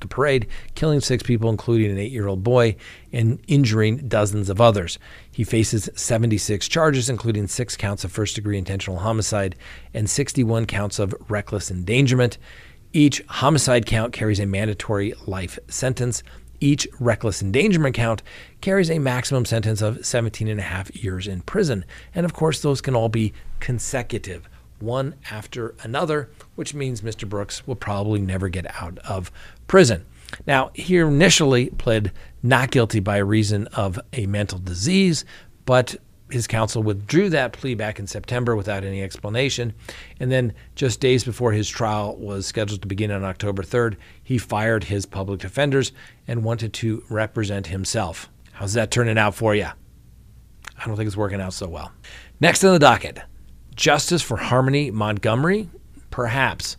the 0.00 0.08
parade, 0.08 0.46
killing 0.74 1.00
six 1.00 1.22
people, 1.22 1.50
including 1.50 1.90
an 1.90 1.98
eight 1.98 2.12
year 2.12 2.26
old 2.26 2.42
boy, 2.42 2.76
and 3.12 3.40
injuring 3.46 4.08
dozens 4.08 4.48
of 4.48 4.60
others. 4.60 4.98
He 5.30 5.44
faces 5.44 5.88
76 5.94 6.68
charges, 6.68 7.08
including 7.08 7.46
six 7.46 7.76
counts 7.76 8.04
of 8.04 8.12
first 8.12 8.34
degree 8.34 8.58
intentional 8.58 8.98
homicide 8.98 9.56
and 9.94 10.08
61 10.08 10.66
counts 10.66 10.98
of 10.98 11.14
reckless 11.28 11.70
endangerment. 11.70 12.38
Each 12.92 13.22
homicide 13.28 13.86
count 13.86 14.12
carries 14.12 14.40
a 14.40 14.46
mandatory 14.46 15.14
life 15.26 15.58
sentence. 15.68 16.22
Each 16.60 16.88
reckless 16.98 17.42
endangerment 17.42 17.94
count 17.94 18.22
carries 18.60 18.90
a 18.90 18.98
maximum 18.98 19.44
sentence 19.44 19.82
of 19.82 20.04
17 20.06 20.48
and 20.48 20.60
a 20.60 20.62
half 20.62 20.94
years 20.96 21.26
in 21.26 21.42
prison. 21.42 21.84
And 22.14 22.24
of 22.24 22.32
course, 22.32 22.62
those 22.62 22.80
can 22.80 22.96
all 22.96 23.10
be 23.10 23.34
consecutive 23.60 24.48
one 24.78 25.14
after 25.30 25.74
another, 25.82 26.30
which 26.54 26.74
means 26.74 27.00
Mr. 27.00 27.28
Brooks 27.28 27.66
will 27.66 27.76
probably 27.76 28.20
never 28.20 28.48
get 28.48 28.66
out 28.80 28.98
of 29.00 29.30
prison. 29.66 30.04
Now, 30.46 30.70
he 30.74 30.96
initially 30.96 31.70
pled 31.70 32.12
not 32.42 32.70
guilty 32.70 33.00
by 33.00 33.18
reason 33.18 33.66
of 33.68 33.98
a 34.12 34.26
mental 34.26 34.58
disease, 34.58 35.24
but 35.64 35.96
his 36.30 36.46
counsel 36.46 36.82
withdrew 36.82 37.30
that 37.30 37.52
plea 37.52 37.74
back 37.74 37.98
in 37.98 38.06
September 38.06 38.56
without 38.56 38.84
any 38.84 39.02
explanation. 39.02 39.72
And 40.18 40.30
then, 40.30 40.52
just 40.74 41.00
days 41.00 41.22
before 41.22 41.52
his 41.52 41.68
trial 41.68 42.16
was 42.16 42.46
scheduled 42.46 42.82
to 42.82 42.88
begin 42.88 43.12
on 43.12 43.24
October 43.24 43.62
3rd, 43.62 43.96
he 44.22 44.38
fired 44.38 44.84
his 44.84 45.06
public 45.06 45.40
defenders 45.40 45.92
and 46.26 46.42
wanted 46.42 46.72
to 46.74 47.04
represent 47.08 47.68
himself. 47.68 48.28
How's 48.52 48.72
that 48.72 48.90
turning 48.90 49.18
out 49.18 49.34
for 49.34 49.54
you? 49.54 49.66
I 49.66 50.86
don't 50.86 50.96
think 50.96 51.06
it's 51.06 51.16
working 51.16 51.40
out 51.40 51.52
so 51.52 51.68
well. 51.68 51.92
Next 52.40 52.64
on 52.64 52.72
the 52.72 52.78
docket 52.78 53.20
Justice 53.76 54.22
for 54.22 54.38
Harmony 54.38 54.90
Montgomery? 54.90 55.68
Perhaps. 56.10 56.78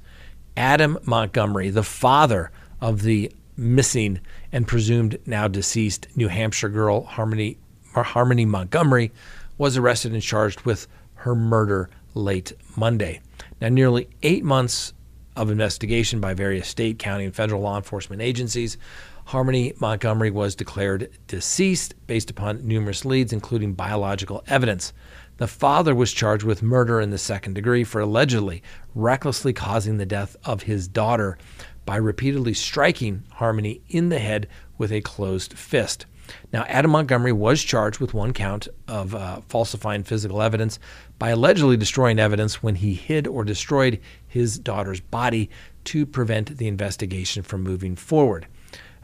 Adam 0.58 0.98
Montgomery, 1.06 1.70
the 1.70 1.84
father 1.84 2.52
of 2.82 3.04
the 3.04 3.32
missing 3.56 4.20
and 4.52 4.68
presumed 4.68 5.20
now 5.28 5.48
deceased 5.48 6.08
New 6.16 6.28
Hampshire 6.28 6.70
girl 6.70 7.04
Harmony 7.04 7.58
Harmony 7.94 8.46
Montgomery, 8.46 9.12
was 9.58 9.78
arrested 9.78 10.14
and 10.14 10.22
charged 10.22 10.62
with 10.62 10.88
her 11.16 11.34
murder 11.34 11.90
late 12.14 12.54
Monday. 12.76 13.22
Now, 13.62 13.70
nearly 13.70 14.08
eight 14.22 14.44
months 14.44 14.94
of 15.36 15.50
investigation 15.50 16.20
by 16.20 16.34
various 16.34 16.68
state, 16.68 17.00
county, 17.00 17.26
and 17.26 17.36
federal 17.36 17.62
law 17.62 17.78
enforcement 17.78 18.22
agencies, 18.22 18.78
Harmony 19.26 19.74
Montgomery 19.80 20.32
was 20.32 20.56
declared 20.56 21.10
deceased 21.28 21.96
based 22.08 22.30
upon 22.30 22.68
numerous 22.68 23.04
leads, 23.04 23.34
including 23.34 23.74
biological 23.74 24.44
evidence. 24.48 24.94
The 25.38 25.48
father 25.48 25.94
was 25.94 26.14
charged 26.14 26.44
with 26.44 26.64
murder 26.64 27.00
in 27.00 27.12
the 27.12 27.18
second 27.20 27.54
degree 27.54 27.84
for 27.84 28.02
allegedly 28.02 28.64
recklessly 28.96 29.54
causing 29.54 29.98
the 29.98 30.06
death 30.06 30.36
of 30.44 30.64
his 30.64 30.88
daughter 30.88 31.38
by 31.86 31.98
repeatedly 31.98 32.56
striking 32.56 33.24
Harmony 33.34 33.82
in 33.88 34.10
the 34.10 34.20
head 34.20 34.48
with 34.78 34.92
a 34.92 35.02
closed 35.02 35.54
fist. 35.54 36.08
Now, 36.52 36.64
Adam 36.64 36.92
Montgomery 36.92 37.32
was 37.32 37.64
charged 37.64 38.00
with 38.00 38.14
one 38.14 38.34
count 38.34 38.68
of 38.88 39.16
uh, 39.16 39.42
falsifying 39.48 40.04
physical 40.04 40.42
evidence 40.42 40.80
by 41.20 41.30
allegedly 41.30 41.78
destroying 41.78 42.20
evidence 42.20 42.62
when 42.62 42.76
he 42.76 42.96
hid 42.96 43.28
or 43.28 43.46
destroyed 43.46 44.02
his 44.28 44.60
daughter's 44.60 45.00
body 45.00 45.50
to 45.86 46.06
prevent 46.06 46.58
the 46.58 46.68
investigation 46.68 47.44
from 47.44 47.64
moving 47.64 47.96
forward 47.96 48.48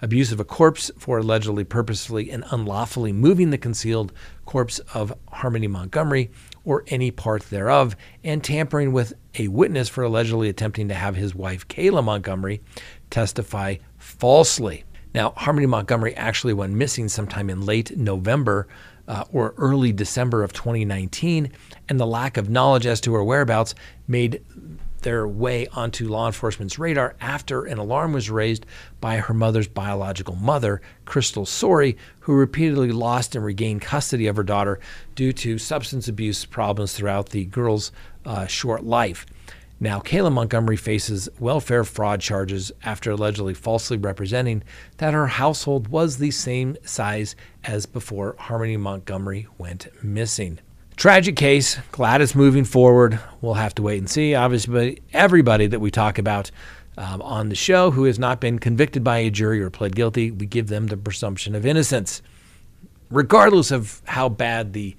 abuse 0.04 0.34
of 0.34 0.40
a 0.40 0.44
corpse 0.44 0.92
for 0.98 1.18
allegedly 1.18 1.64
purposefully 1.64 2.30
and 2.30 2.44
unlawfully 2.52 3.14
moving 3.14 3.50
the 3.52 3.58
concealed 3.58 4.12
corpse 4.46 4.80
of 4.94 5.18
Harmony 5.32 5.68
Montgomery 5.68 6.30
or 6.66 6.84
any 6.88 7.10
part 7.10 7.44
thereof, 7.44 7.96
and 8.24 8.44
tampering 8.44 8.92
with 8.92 9.14
a 9.40 9.48
witness 9.48 9.90
for 9.90 10.04
allegedly 10.04 10.50
attempting 10.50 10.90
to 10.90 10.94
have 10.94 11.16
his 11.16 11.34
wife, 11.34 11.68
Kayla 11.68 12.04
Montgomery, 12.04 12.62
testify 13.10 13.78
falsely. 13.98 14.84
Now, 15.14 15.32
Harmony 15.38 15.68
Montgomery 15.68 16.16
actually 16.16 16.54
went 16.54 16.74
missing 16.74 17.08
sometime 17.08 17.50
in 17.50 17.66
late 17.66 17.98
November 17.98 18.68
uh, 19.08 19.24
or 19.32 19.54
early 19.58 19.92
December 19.92 20.44
of 20.44 20.54
2019, 20.54 21.52
and 21.90 22.00
the 22.00 22.08
lack 22.08 22.38
of 22.38 22.50
knowledge 22.50 22.86
as 22.86 23.00
to 23.02 23.14
her 23.14 23.24
whereabouts 23.24 23.76
made 24.08 24.44
their 25.04 25.28
way 25.28 25.68
onto 25.68 26.10
law 26.10 26.28
enforcement's 26.28 26.80
radar 26.80 27.16
after 27.22 27.66
an 27.66 27.78
alarm 27.78 28.14
was 28.14 28.30
raised 28.30 28.66
by 29.00 29.18
her 29.18 29.34
mother's 29.34 29.68
biological 29.68 30.36
mother, 30.36 30.82
Crystal 31.06 31.46
Sorey, 31.46 31.98
who 32.22 32.34
repeatedly 32.34 32.92
lost 32.92 33.36
and 33.36 33.46
regained 33.46 33.82
custody 33.82 34.28
of 34.28 34.36
her 34.36 34.44
daughter 34.44 34.80
due 35.16 35.34
to 35.34 35.58
substance 35.58 36.08
abuse 36.08 36.46
problems 36.46 36.94
throughout 36.94 37.30
the 37.30 37.46
girl's 37.46 37.92
uh, 38.26 38.48
short 38.48 38.84
life. 38.84 39.26
Now, 39.80 40.00
Kayla 40.00 40.32
Montgomery 40.32 40.78
faces 40.78 41.28
welfare 41.40 41.84
fraud 41.84 42.22
charges 42.22 42.72
after 42.84 43.12
allegedly 43.12 43.54
falsely 43.54 43.98
representing 43.98 44.64
that 44.98 45.14
her 45.14 45.28
household 45.28 45.90
was 45.90 46.18
the 46.18 46.32
same 46.32 46.78
size 46.86 47.36
as 47.66 47.86
before 47.86 48.36
Harmony 48.40 48.78
Montgomery 48.78 49.48
went 49.58 49.88
missing. 50.02 50.60
Tragic 50.96 51.36
case. 51.36 51.78
Glad 51.92 52.22
it's 52.22 52.36
moving 52.36 52.66
forward. 52.66 53.20
We'll 53.42 53.56
have 53.56 53.76
to 53.76 53.82
wait 53.82 53.98
and 53.98 54.10
see. 54.10 54.36
Obviously, 54.36 55.02
everybody 55.12 55.68
that 55.68 55.80
we 55.80 55.90
talk 55.90 56.18
about 56.18 56.52
um, 56.98 57.22
on 57.24 57.50
the 57.50 57.56
show 57.56 57.92
who 57.92 58.04
has 58.06 58.20
not 58.20 58.40
been 58.40 58.60
convicted 58.60 59.04
by 59.04 59.18
a 59.18 59.32
jury 59.32 59.62
or 59.62 59.70
pled 59.70 59.96
guilty, 59.96 60.30
we 60.32 60.46
give 60.46 60.68
them 60.68 60.88
the 60.88 60.98
presumption 60.98 61.56
of 61.56 61.66
innocence. 61.66 62.22
Regardless 63.10 63.72
of 63.72 64.02
how 64.06 64.30
bad 64.30 64.74
the 64.74 64.96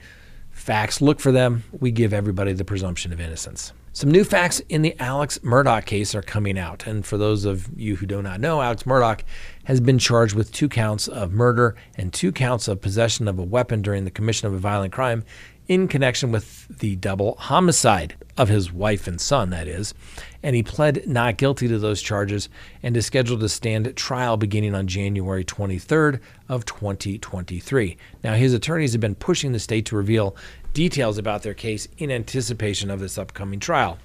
facts 0.50 1.00
look 1.00 1.20
for 1.20 1.30
them, 1.30 1.62
we 1.78 1.90
give 1.90 2.12
everybody 2.12 2.52
the 2.52 2.64
presumption 2.64 3.12
of 3.12 3.20
innocence. 3.20 3.72
Some 3.92 4.10
new 4.10 4.24
facts 4.24 4.60
in 4.68 4.82
the 4.82 4.98
Alex 4.98 5.38
Murdaugh 5.38 5.84
case 5.84 6.16
are 6.16 6.22
coming 6.22 6.58
out. 6.58 6.84
And 6.84 7.06
for 7.06 7.16
those 7.16 7.44
of 7.44 7.68
you 7.78 7.94
who 7.94 8.06
do 8.06 8.20
not 8.20 8.40
know, 8.40 8.60
Alex 8.60 8.82
Murdaugh 8.82 9.20
has 9.64 9.80
been 9.80 10.00
charged 10.00 10.34
with 10.34 10.50
two 10.50 10.68
counts 10.68 11.06
of 11.06 11.30
murder 11.30 11.76
and 11.96 12.12
two 12.12 12.32
counts 12.32 12.66
of 12.66 12.80
possession 12.80 13.28
of 13.28 13.38
a 13.38 13.44
weapon 13.44 13.82
during 13.82 14.04
the 14.04 14.10
commission 14.10 14.48
of 14.48 14.52
a 14.52 14.58
violent 14.58 14.92
crime 14.92 15.22
in 15.66 15.88
connection 15.88 16.30
with 16.30 16.68
the 16.78 16.97
double 16.97 17.37
homicide 17.37 18.14
of 18.37 18.49
his 18.49 18.73
wife 18.73 19.06
and 19.06 19.21
son, 19.21 19.50
that 19.50 19.66
is. 19.66 19.94
And 20.42 20.54
he 20.54 20.62
pled 20.62 21.06
not 21.06 21.37
guilty 21.37 21.68
to 21.68 21.78
those 21.78 22.02
charges 22.02 22.49
and 22.83 22.97
is 22.97 23.06
scheduled 23.06 23.40
to 23.40 23.49
stand 23.49 23.97
trial 23.97 24.37
beginning 24.37 24.75
on 24.75 24.87
January 24.87 25.44
23rd 25.44 26.21
of 26.49 26.66
2023. 26.66 27.97
Now, 28.23 28.35
his 28.35 28.52
attorneys 28.52 28.92
have 28.92 29.00
been 29.00 29.14
pushing 29.14 29.52
the 29.52 29.59
state 29.59 29.87
to 29.87 29.97
reveal 29.97 30.37
details 30.75 31.18
about 31.18 31.42
their 31.42 31.54
case 31.54 31.88
in 31.99 32.11
anticipation 32.11 32.90
of 32.90 33.00
this 33.00 33.16
upcoming 33.16 33.61
trial. 33.61 33.99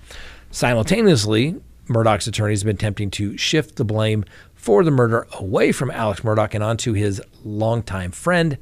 Simultaneously, 0.51 1.59
Murdaugh's 1.87 2.27
attorneys 2.27 2.61
have 2.61 2.67
been 2.67 2.75
attempting 2.75 3.09
to 3.11 3.35
shift 3.35 3.75
the 3.75 3.83
blame 3.83 4.23
for 4.53 4.83
the 4.83 4.91
murder 4.91 5.27
away 5.33 5.71
from 5.71 5.89
Alex 5.89 6.21
Murdaugh 6.21 6.53
and 6.53 6.63
onto 6.63 6.93
his 6.93 7.21
longtime 7.43 8.11
friend 8.11 8.57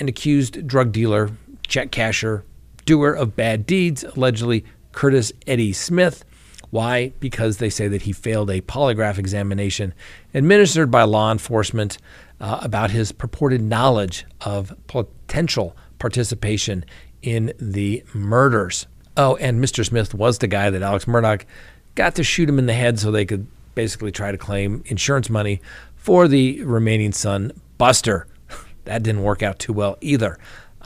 and 0.00 0.08
accused 0.08 0.66
drug 0.66 0.92
dealer, 0.92 1.30
check 1.68 1.90
casher, 1.90 2.42
doer 2.84 3.12
of 3.12 3.36
bad 3.36 3.66
deeds, 3.66 4.02
allegedly 4.02 4.64
Curtis 4.92 5.32
Eddie 5.46 5.72
Smith. 5.72 6.24
Why? 6.70 7.12
Because 7.20 7.58
they 7.58 7.70
say 7.70 7.88
that 7.88 8.02
he 8.02 8.12
failed 8.12 8.50
a 8.50 8.60
polygraph 8.60 9.18
examination 9.18 9.94
administered 10.34 10.90
by 10.90 11.04
law 11.04 11.30
enforcement 11.30 11.98
uh, 12.40 12.58
about 12.62 12.90
his 12.90 13.12
purported 13.12 13.62
knowledge 13.62 14.26
of 14.40 14.74
potential 14.86 15.76
participation 15.98 16.84
in 17.22 17.52
the 17.58 18.02
murders. 18.14 18.86
Oh, 19.16 19.36
and 19.36 19.62
Mr. 19.62 19.84
Smith 19.84 20.14
was 20.14 20.38
the 20.38 20.46
guy 20.46 20.70
that 20.70 20.82
Alex 20.82 21.06
Murdaugh 21.06 21.44
got 21.94 22.14
to 22.16 22.22
shoot 22.22 22.48
him 22.48 22.58
in 22.58 22.66
the 22.66 22.74
head 22.74 22.98
so 22.98 23.10
they 23.10 23.24
could 23.24 23.46
basically 23.74 24.12
try 24.12 24.30
to 24.30 24.38
claim 24.38 24.82
insurance 24.86 25.30
money 25.30 25.60
for 25.96 26.28
the 26.28 26.62
remaining 26.64 27.12
son, 27.12 27.52
Buster. 27.76 28.26
That 28.84 29.02
didn't 29.02 29.22
work 29.22 29.42
out 29.42 29.58
too 29.58 29.74
well 29.74 29.98
either. 30.00 30.38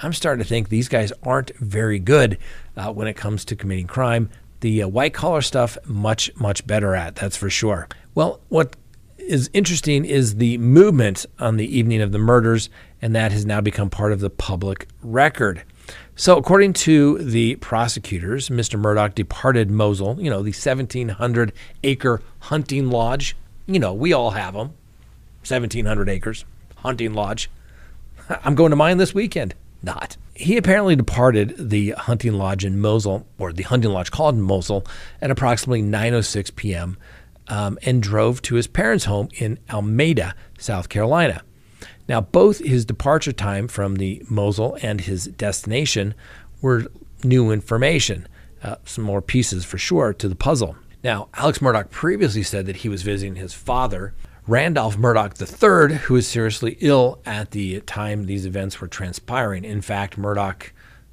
I'm 0.02 0.12
starting 0.12 0.42
to 0.42 0.49
think 0.49 0.68
these 0.68 0.88
guys 0.88 1.12
aren't 1.23 1.56
very 1.56 2.00
good 2.00 2.38
uh, 2.76 2.92
when 2.92 3.06
it 3.06 3.14
comes 3.14 3.44
to 3.47 3.56
committing 3.56 3.87
crime. 3.87 4.30
The 4.61 4.82
uh, 4.82 4.88
white 4.88 5.14
collar 5.14 5.42
stuff, 5.42 5.78
much, 5.87 6.35
much 6.37 6.66
better 6.66 6.94
at, 6.94 7.16
that's 7.16 7.37
for 7.37 7.49
sure. 7.49 7.88
Well, 8.14 8.40
what 8.49 8.76
is 9.16 9.49
interesting 9.52 10.04
is 10.04 10.37
the 10.37 10.59
movement 10.59 11.25
on 11.38 11.56
the 11.56 11.78
evening 11.78 12.00
of 12.00 12.11
the 12.11 12.18
murders, 12.18 12.68
and 13.00 13.14
that 13.14 13.30
has 13.30 13.47
now 13.47 13.61
become 13.61 13.90
part 13.90 14.12
of 14.12 14.21
the 14.21 14.30
public 14.30 14.88
record. 15.02 15.62
So, 16.16 16.37
according 16.37 16.75
to 16.75 17.18
the 17.18 17.56
prosecutors, 17.56 18.49
Mr. 18.49 18.80
Murdaugh 18.80 19.14
departed 19.14 19.71
Moselle, 19.71 20.21
you 20.21 20.30
know, 20.30 20.42
the 20.42 20.50
1,700 20.50 21.52
acre 21.85 22.21
hunting 22.40 22.90
lodge. 22.90 23.37
You 23.66 23.78
know, 23.78 23.94
we 23.94 24.12
all 24.12 24.32
have 24.32 24.54
them 24.54 24.75
1,700 25.47 26.09
acres, 26.09 26.44
hunting 26.76 27.14
lodge. 27.14 27.50
I'm 28.44 28.54
going 28.54 28.71
to 28.71 28.76
mine 28.76 28.99
this 28.99 29.14
weekend. 29.14 29.54
Not. 29.82 30.16
He 30.34 30.56
apparently 30.56 30.96
departed 30.96 31.54
the 31.58 31.90
hunting 31.90 32.34
lodge 32.34 32.64
in 32.64 32.80
Moselle, 32.80 33.26
or 33.38 33.52
the 33.52 33.64
hunting 33.64 33.90
lodge 33.90 34.10
called 34.10 34.36
Moselle, 34.36 34.86
at 35.21 35.30
approximately 35.30 35.82
9:06 35.82 36.54
p.m 36.56 36.97
um, 37.49 37.78
and 37.82 38.02
drove 38.02 38.42
to 38.42 38.54
his 38.54 38.66
parents' 38.66 39.04
home 39.04 39.28
in 39.34 39.58
Almeda, 39.71 40.34
South 40.58 40.88
Carolina. 40.88 41.42
Now, 42.08 42.21
both 42.21 42.58
his 42.58 42.84
departure 42.84 43.32
time 43.32 43.68
from 43.68 43.97
the 43.97 44.23
Moselle 44.28 44.76
and 44.82 45.00
his 45.00 45.26
destination 45.26 46.14
were 46.60 46.86
new 47.23 47.50
information, 47.50 48.26
uh, 48.62 48.76
some 48.84 49.04
more 49.04 49.23
pieces 49.23 49.64
for 49.64 49.78
sure 49.78 50.12
to 50.14 50.28
the 50.28 50.34
puzzle. 50.34 50.76
Now, 51.02 51.28
Alex 51.34 51.58
Murdaugh 51.58 51.90
previously 51.90 52.42
said 52.42 52.66
that 52.66 52.76
he 52.76 52.88
was 52.88 53.02
visiting 53.02 53.36
his 53.36 53.54
father, 53.54 54.14
Randolph 54.49 54.97
Murdaugh 54.97 55.41
III, 55.41 55.99
who 55.99 56.15
was 56.15 56.26
seriously 56.26 56.76
ill 56.81 57.21
at 57.25 57.52
the 57.52 57.81
time 57.83 58.25
these 58.25 58.45
events 58.45 58.81
were 58.81 58.89
transpiring. 58.89 59.65
In 59.65 59.81
fact, 59.81 60.19
Murdaugh 60.19 60.71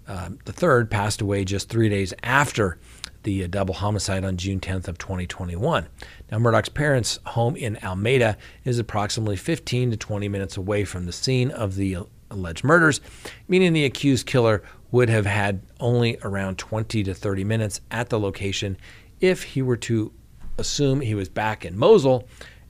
uh, 0.07 0.29
III 0.47 0.85
passed 0.85 1.21
away 1.21 1.45
just 1.45 1.69
three 1.69 1.89
days 1.89 2.11
after 2.23 2.79
the 3.21 3.43
uh, 3.43 3.47
double 3.47 3.75
homicide 3.75 4.25
on 4.25 4.37
June 4.37 4.59
10th 4.59 4.87
of 4.87 4.97
2021. 4.97 5.87
Now, 6.31 6.39
Murdaugh's 6.39 6.69
parents' 6.69 7.19
home 7.27 7.55
in 7.55 7.77
Almeda 7.83 8.35
is 8.65 8.79
approximately 8.79 9.35
15 9.35 9.91
to 9.91 9.97
20 9.97 10.27
minutes 10.27 10.57
away 10.57 10.83
from 10.83 11.05
the 11.05 11.11
scene 11.11 11.51
of 11.51 11.75
the 11.75 11.97
alleged 12.31 12.63
murders, 12.63 12.99
meaning 13.47 13.73
the 13.73 13.85
accused 13.85 14.25
killer 14.25 14.63
would 14.89 15.09
have 15.09 15.27
had 15.27 15.61
only 15.79 16.17
around 16.23 16.57
20 16.57 17.03
to 17.03 17.13
30 17.13 17.43
minutes 17.43 17.81
at 17.91 18.09
the 18.09 18.19
location 18.19 18.75
if 19.21 19.43
he 19.43 19.61
were 19.61 19.77
to 19.77 20.11
assume 20.57 21.01
he 21.01 21.13
was 21.13 21.29
back 21.29 21.63
in 21.63 21.77
Moselle 21.77 22.27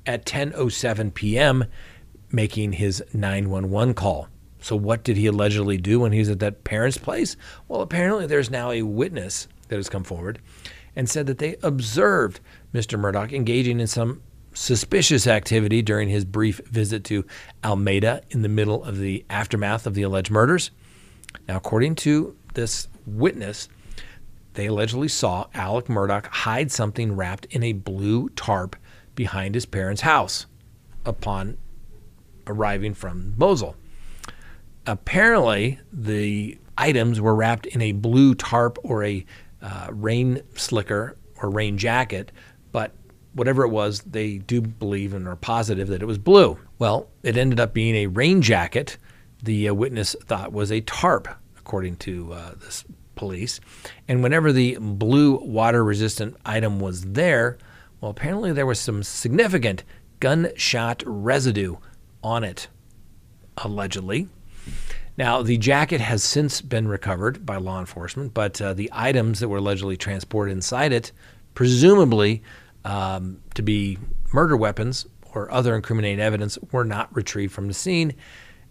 at 0.10 0.26
10:07 0.26 1.14
p.m. 1.14 1.66
making 2.32 2.74
his 2.74 3.04
911 3.14 3.94
call. 3.94 4.28
So 4.60 4.76
what 4.76 5.04
did 5.04 5.18
he 5.18 5.28
allegedly 5.28 5.78
do 5.78 6.00
when 6.00 6.12
he 6.12 6.20
was 6.20 6.30
at 6.30 6.40
that 6.40 6.64
parent's 6.64 6.98
place? 6.98 7.38
Well, 7.68 7.82
apparently 7.82 8.26
there's 8.26 8.50
now 8.50 8.72
a 8.72 8.82
witness 8.82 9.48
that 9.68 9.76
has 9.76 9.88
come 9.88 10.04
forward 10.04 10.40
and 10.96 11.08
said 11.08 11.28
that 11.28 11.38
they 11.38 11.58
observed 11.62 12.40
Mr. 12.74 13.00
Murdaugh 13.00 13.32
engaging 13.32 13.80
in 13.80 13.86
some 13.86 14.24
suspicious 14.52 15.28
activity 15.28 15.84
during 15.84 16.10
his 16.10 16.26
brief 16.26 16.60
visit 16.66 17.04
to 17.04 17.24
Almeda 17.64 18.24
in 18.32 18.42
the 18.42 18.50
middle 18.50 18.84
of 18.84 18.98
the 18.98 19.24
aftermath 19.30 19.86
of 19.86 19.94
the 19.94 20.02
alleged 20.02 20.32
murders. 20.32 20.72
Now, 21.48 21.58
according 21.58 21.96
to 21.98 22.36
this 22.56 22.88
witness, 23.06 23.70
they 24.56 24.66
allegedly 24.66 25.08
saw 25.08 25.46
Alex 25.54 25.88
Murdaugh 25.88 26.26
hide 26.26 26.72
something 26.72 27.16
wrapped 27.16 27.46
in 27.52 27.62
a 27.62 27.74
blue 27.74 28.30
tarp 28.30 28.76
behind 29.20 29.54
his 29.54 29.66
parents' 29.66 30.04
house 30.04 30.46
upon 31.04 31.58
arriving 32.48 32.94
from 32.94 33.34
Moselle. 33.36 33.76
Apparently, 34.88 35.78
the 35.92 36.58
items 36.78 37.20
were 37.20 37.36
wrapped 37.36 37.66
in 37.66 37.82
a 37.82 37.92
blue 37.92 38.34
tarp 38.34 38.78
or 38.82 39.04
a 39.04 39.26
uh, 39.62 39.88
rain 39.92 40.42
slicker 40.56 41.18
or 41.42 41.50
rain 41.50 41.78
jacket, 41.78 42.32
but 42.72 42.94
whatever 43.34 43.66
it 43.66 43.68
was, 43.68 44.00
they 44.04 44.38
do 44.38 44.62
believe 44.62 45.14
and 45.14 45.28
are 45.28 45.36
positive 45.36 45.90
that 45.90 46.02
it 46.02 46.06
was 46.06 46.18
blue. 46.18 46.58
Well, 46.80 47.10
it 47.22 47.36
ended 47.36 47.60
up 47.60 47.74
being 47.74 47.96
a 47.96 48.08
rain 48.08 48.42
jacket. 48.42 48.98
The 49.44 49.68
uh, 49.68 49.74
witness 49.74 50.16
thought 50.24 50.54
was 50.54 50.72
a 50.72 50.80
tarp, 50.80 51.28
according 51.58 51.98
to 51.98 52.32
uh, 52.32 52.52
this 52.56 52.86
police. 53.16 53.60
And 54.08 54.24
whenever 54.24 54.54
the 54.54 54.78
blue 54.80 55.40
water 55.40 55.84
resistant 55.84 56.38
item 56.46 56.80
was 56.80 57.02
there, 57.02 57.58
well, 58.02 58.12
apparently 58.12 58.52
there 58.52 58.66
was 58.66 58.80
some 58.80 59.04
significant 59.04 59.84
gunshot 60.20 61.04
residue 61.06 61.78
on 62.24 62.44
it, 62.44 62.68
allegedly. 63.58 64.28
Now, 65.18 65.42
the 65.42 65.58
jacket 65.58 66.00
has 66.00 66.24
since 66.24 66.62
been 66.62 66.88
recovered 66.88 67.46
by 67.46 67.58
law 67.58 67.80
enforcement, 67.80 68.34
but 68.34 68.62
uh, 68.62 68.74
the 68.74 68.90
items 68.94 69.40
that 69.40 69.50
were 69.50 69.58
allegedly 69.58 69.98
transported 69.98 70.54
inside 70.54 70.94
it, 70.94 71.12
presumably 71.56 72.42
um, 72.86 73.42
to 73.56 73.62
be 73.62 73.98
murder 74.32 74.56
weapons 74.56 75.06
or 75.34 75.52
other 75.52 75.76
incriminating 75.76 76.22
evidence, 76.22 76.58
were 76.72 76.86
not 76.86 77.14
retrieved 77.14 77.54
from 77.54 77.68
the 77.68 77.74
scene. 77.74 78.14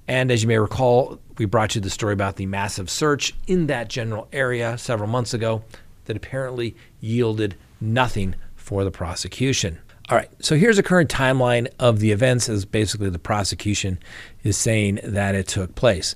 And 0.07 0.31
as 0.31 0.43
you 0.43 0.49
may 0.49 0.59
recall, 0.59 1.21
we 1.37 1.45
brought 1.45 1.75
you 1.75 1.83
the 1.83 1.91
story 1.91 2.15
about 2.15 2.37
the 2.37 2.47
massive 2.47 2.89
search 2.89 3.35
in 3.47 3.67
that 3.67 3.89
general 3.89 4.27
area 4.33 4.79
several 4.79 5.11
months 5.11 5.35
ago 5.35 5.63
that 6.07 6.17
apparently 6.17 6.75
yielded 6.99 7.57
nothing 7.79 8.35
for 8.69 8.85
the 8.85 8.91
prosecution. 8.91 9.79
All 10.11 10.17
right, 10.19 10.29
so 10.45 10.55
here's 10.55 10.77
a 10.77 10.83
current 10.83 11.09
timeline 11.09 11.69
of 11.79 12.01
the 12.01 12.13
events 12.13 12.51
as 12.51 12.67
basically 12.67 13.09
the 13.09 13.19
prosecution 13.19 13.99
is 14.43 14.59
saying 14.59 15.01
that 15.03 15.35
it 15.35 15.49
took 15.49 15.75
place. 15.75 16.15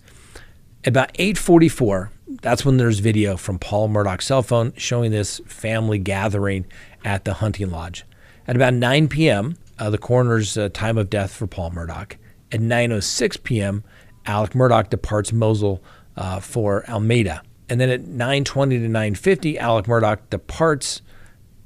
About 0.85 1.15
8:44, 1.15 2.11
that's 2.43 2.63
when 2.63 2.77
there's 2.77 2.99
video 2.99 3.39
from 3.39 3.59
Paul 3.59 3.89
Murdaugh's 3.89 4.27
cell 4.27 4.43
phone 4.43 4.75
showing 4.77 5.13
this 5.13 5.41
family 5.47 5.99
gathering 5.99 6.67
at 7.07 7.25
the 7.25 7.35
hunting 7.35 7.71
lodge. 7.71 8.05
At 8.47 8.55
about 8.55 8.75
9 8.75 9.09
p.m., 9.09 9.57
uh, 9.79 9.89
the 9.89 9.97
coroner's 9.97 10.59
uh, 10.59 10.69
time 10.75 10.99
of 10.99 11.09
death 11.09 11.33
for 11.33 11.47
Paul 11.47 11.71
Murdaugh. 11.71 12.17
At 12.53 12.61
9:06 12.61 13.43
p.m., 13.43 13.83
Alex 14.27 14.55
Murdaugh 14.55 14.91
departs 14.91 15.33
Moselle 15.33 15.81
uh, 16.19 16.39
for 16.39 16.85
Almeda, 16.87 17.41
and 17.71 17.81
then 17.81 17.89
at 17.89 18.03
9:20 18.03 18.45
to 18.83 18.89
9:50, 18.91 19.57
Alex 19.57 19.89
Murdaugh 19.89 20.19
departs 20.29 21.01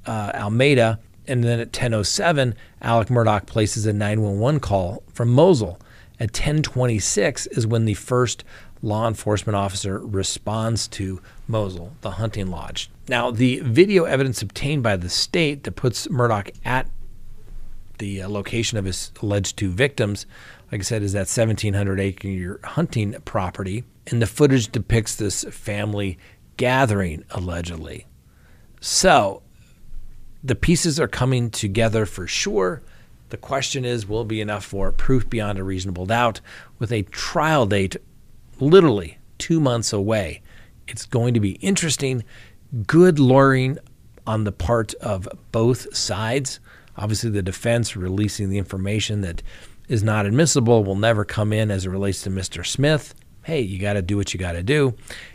uh, 0.07 0.33
Almeda. 0.35 0.99
And 1.29 1.43
then 1.43 1.59
at 1.59 1.73
10:07, 1.73 2.55
Alex 2.81 3.11
Murdaugh 3.11 3.47
places 3.47 3.87
a 3.87 3.93
911 3.93 4.61
call 4.61 5.03
from 5.13 5.31
Moselle. 5.31 5.79
At 6.21 6.33
10:26 6.33 7.47
is 7.49 7.67
when 7.67 7.85
the 7.85 7.95
first 7.95 8.45
law 8.83 9.09
enforcement 9.09 9.57
officer 9.57 9.99
responds 9.99 10.87
to 10.87 11.21
Moselle, 11.49 11.93
the 12.03 12.13
hunting 12.13 12.49
lodge. 12.49 12.91
Now, 13.09 13.31
the 13.31 13.61
video 13.61 14.05
evidence 14.05 14.43
obtained 14.43 14.83
by 14.83 14.97
the 14.97 15.09
state 15.09 15.65
that 15.65 15.73
puts 15.73 16.07
Murdaugh 16.07 16.51
at 16.65 16.89
the 17.99 18.23
uh, 18.23 18.29
location 18.29 18.79
of 18.79 18.85
his 18.85 19.13
alleged 19.23 19.57
two 19.57 19.71
victims, 19.71 20.27
like 20.71 20.81
I 20.81 20.85
said, 20.85 21.03
is 21.03 21.13
that 21.13 21.29
1,700 21.29 22.01
acre 22.01 22.61
hunting 22.63 23.17
property. 23.25 23.85
And 24.09 24.21
the 24.21 24.27
footage 24.27 24.71
depicts 24.71 25.17
this 25.17 25.45
family 25.45 26.19
gathering, 26.57 27.25
allegedly. 27.31 28.07
So 28.81 29.43
the 30.47 30.55
pieces 30.55 31.01
are 31.01 31.09
coming 31.09 31.51
together 31.51 32.07
for 32.07 32.27
sure. 32.27 32.81
The 33.31 33.37
question 33.37 33.85
is 33.85 34.07
will 34.07 34.25
be 34.25 34.41
enough 34.41 34.65
for 34.65 34.93
proof 34.93 35.29
beyond 35.29 35.59
a 35.59 35.65
reasonable 35.65 36.07
doubt 36.07 36.41
with 36.79 36.93
a 36.93 37.03
trial 37.03 37.67
date 37.67 37.97
literally 38.61 39.19
two 39.39 39.59
months 39.59 39.93
away? 39.93 40.43
It's 40.87 41.05
going 41.05 41.35
to 41.35 41.41
be 41.41 41.53
interesting. 41.55 42.23
Good 42.87 43.19
lawyering 43.19 43.79
on 44.25 44.45
the 44.45 44.53
part 44.53 44.95
of 44.95 45.29
both 45.51 45.95
sides. 45.97 46.61
Obviously, 46.97 47.31
the 47.31 47.43
defense 47.43 47.97
releasing 47.97 48.49
the 48.49 48.59
information 48.59 49.23
that 49.23 49.43
is 49.89 50.05
not 50.05 50.27
admissible 50.27 50.85
will 50.85 50.97
never 50.97 51.25
come 51.25 51.53
in 51.53 51.71
as 51.73 51.87
it 51.87 51.91
relates 51.91 52.23
to 52.23 52.31
Mr. 52.31 52.65
Smith. 52.65 53.15
Hey, 53.47 53.61
you 53.61 53.79
got 53.79 53.93
to 53.93 54.03
do 54.03 54.17
what 54.17 54.35
you 54.35 54.41
got 54.41 54.55
to 54.55 54.63
do. 54.65 54.95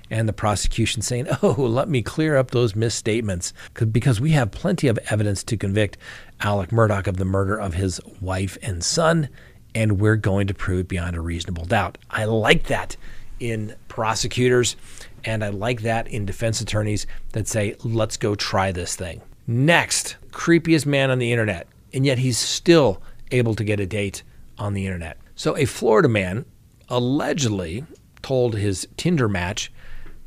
And 0.10 0.28
the 0.28 0.34
prosecution 0.34 1.02
saying, 1.02 1.28
oh, 1.42 1.54
let 1.54 1.88
me 1.88 2.02
clear 2.02 2.36
up 2.36 2.52
those 2.52 2.76
misstatements 2.76 3.54
because 3.90 4.20
we 4.20 4.32
have 4.32 4.52
plenty 4.52 4.90
of 4.90 5.00
evidence 5.10 5.46
to 5.46 5.56
convict 5.56 5.98
Alex 6.42 6.74
Murdaugh 6.74 7.08
of 7.08 7.16
the 7.16 7.24
murder 7.24 7.58
of 7.58 7.76
his 7.76 8.02
wife 8.20 8.58
and 8.62 8.84
son, 8.84 9.30
and 9.74 10.02
we're 10.02 10.18
going 10.18 10.48
to 10.48 10.54
prove 10.54 10.90
beyond 10.90 11.16
a 11.16 11.22
reasonable 11.22 11.64
doubt. 11.64 11.98
I 12.10 12.26
like 12.26 12.64
that 12.64 12.98
in 13.40 13.78
prosecutors, 13.88 14.76
and 15.24 15.42
I 15.42 15.48
like 15.48 15.84
that 15.84 16.10
in 16.10 16.26
defense 16.26 16.60
attorneys 16.60 17.08
that 17.32 17.48
say, 17.48 17.78
let's 17.82 18.18
go 18.18 18.36
try 18.36 18.74
this 18.74 18.94
thing. 18.94 19.22
Next, 19.48 20.18
creepiest 20.32 20.86
man 20.86 21.12
on 21.12 21.20
the 21.20 21.32
internet, 21.32 21.66
and 21.94 22.06
yet 22.06 22.18
he's 22.18 22.38
still 22.38 23.02
able 23.32 23.56
to 23.56 23.64
get 23.64 23.80
a 23.80 23.86
date 23.86 24.24
on 24.58 24.74
the 24.74 24.86
internet. 24.86 25.18
So, 25.34 25.56
a 25.56 25.64
Florida 25.64 26.10
man 26.10 26.44
allegedly 26.90 27.86
told 28.22 28.56
his 28.56 28.88
Tinder 28.98 29.28
match 29.28 29.72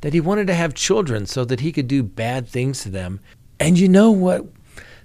that 0.01 0.13
he 0.13 0.21
wanted 0.21 0.47
to 0.47 0.55
have 0.55 0.75
children 0.75 1.27
so 1.27 1.45
that 1.45 1.61
he 1.61 1.73
could 1.73 1.89
do 1.89 2.03
bad 2.03 2.47
things 2.49 2.83
to 2.83 2.91
them. 2.91 3.21
And 3.59 3.79
you 3.79 3.89
know 3.89 4.11
what 4.11 4.45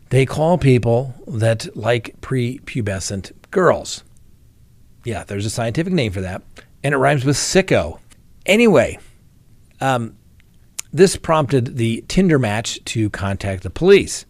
they 0.09 0.25
call 0.25 0.57
people 0.57 1.13
that 1.27 1.75
like 1.75 2.19
prepubescent 2.21 3.31
girls? 3.51 4.03
Yeah, 5.05 5.23
there's 5.23 5.45
a 5.45 5.49
scientific 5.49 5.93
name 5.93 6.11
for 6.11 6.21
that, 6.21 6.41
and 6.83 6.93
it 6.93 6.97
rhymes 6.97 7.23
with 7.23 7.37
sicko. 7.37 7.99
Anyway, 8.45 8.99
um, 9.79 10.17
this 10.91 11.15
prompted 11.15 11.77
the 11.77 12.03
Tinder 12.07 12.39
match 12.39 12.83
to 12.85 13.09
contact 13.09 13.63
the 13.63 13.69
police. 13.69 14.25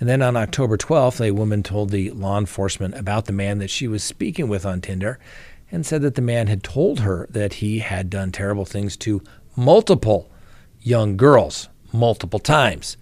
And 0.00 0.08
then 0.08 0.22
on 0.22 0.36
October 0.36 0.76
12th, 0.76 1.20
a 1.20 1.32
woman 1.32 1.62
told 1.62 1.90
the 1.90 2.10
law 2.12 2.38
enforcement 2.38 2.94
about 2.94 3.24
the 3.24 3.32
man 3.32 3.58
that 3.58 3.68
she 3.68 3.88
was 3.88 4.04
speaking 4.04 4.48
with 4.48 4.64
on 4.64 4.80
Tinder 4.80 5.18
and 5.70 5.84
said 5.84 6.02
that 6.02 6.14
the 6.14 6.22
man 6.22 6.46
had 6.46 6.62
told 6.62 7.00
her 7.00 7.26
that 7.30 7.54
he 7.54 7.80
had 7.80 8.10
done 8.10 8.32
terrible 8.32 8.64
things 8.64 8.96
to 8.96 9.22
multiple 9.56 10.30
young 10.80 11.16
girls 11.16 11.68
multiple 11.92 12.38
times. 12.38 12.96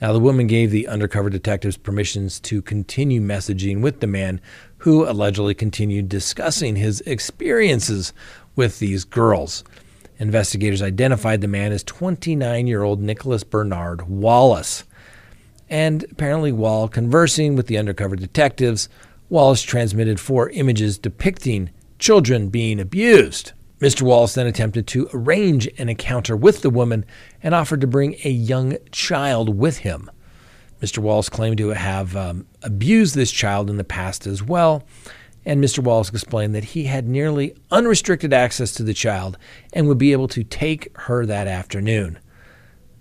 Now, 0.00 0.12
the 0.12 0.20
woman 0.20 0.48
gave 0.48 0.70
the 0.70 0.88
undercover 0.88 1.30
detectives 1.30 1.76
permissions 1.76 2.40
to 2.40 2.60
continue 2.60 3.20
messaging 3.20 3.80
with 3.80 4.00
the 4.00 4.08
man 4.08 4.40
who 4.78 5.08
allegedly 5.08 5.54
continued 5.54 6.08
discussing 6.08 6.74
his 6.74 7.00
experiences 7.02 8.12
with 8.56 8.80
these 8.80 9.04
girls. 9.04 9.62
Investigators 10.18 10.82
identified 10.82 11.40
the 11.40 11.48
man 11.48 11.70
as 11.72 11.84
29 11.84 12.66
year 12.66 12.82
old 12.82 13.00
Nicholas 13.00 13.44
Bernard 13.44 14.08
Wallace. 14.08 14.84
And 15.70 16.04
apparently, 16.10 16.52
while 16.52 16.88
conversing 16.88 17.54
with 17.54 17.68
the 17.68 17.78
undercover 17.78 18.16
detectives, 18.16 18.88
Wallace 19.28 19.62
transmitted 19.62 20.20
four 20.20 20.50
images 20.50 20.98
depicting 20.98 21.70
children 22.02 22.48
being 22.48 22.80
abused. 22.80 23.52
Mr. 23.80 24.02
Wallace 24.02 24.34
then 24.34 24.48
attempted 24.48 24.88
to 24.88 25.08
arrange 25.14 25.68
an 25.78 25.88
encounter 25.88 26.36
with 26.36 26.62
the 26.62 26.68
woman 26.68 27.04
and 27.44 27.54
offered 27.54 27.80
to 27.80 27.86
bring 27.86 28.16
a 28.24 28.28
young 28.28 28.76
child 28.90 29.56
with 29.56 29.78
him. 29.78 30.10
Mr. 30.80 30.98
Wallace 30.98 31.28
claimed 31.28 31.58
to 31.58 31.68
have 31.68 32.16
um, 32.16 32.44
abused 32.64 33.14
this 33.14 33.30
child 33.30 33.70
in 33.70 33.76
the 33.76 33.84
past 33.84 34.26
as 34.26 34.42
well, 34.42 34.82
and 35.44 35.62
Mr. 35.62 35.78
Wallace 35.78 36.08
explained 36.08 36.56
that 36.56 36.64
he 36.64 36.84
had 36.84 37.06
nearly 37.06 37.54
unrestricted 37.70 38.32
access 38.32 38.72
to 38.72 38.82
the 38.82 38.94
child 38.94 39.38
and 39.72 39.86
would 39.86 39.98
be 39.98 40.10
able 40.10 40.28
to 40.28 40.42
take 40.42 40.96
her 41.02 41.24
that 41.24 41.46
afternoon. 41.46 42.18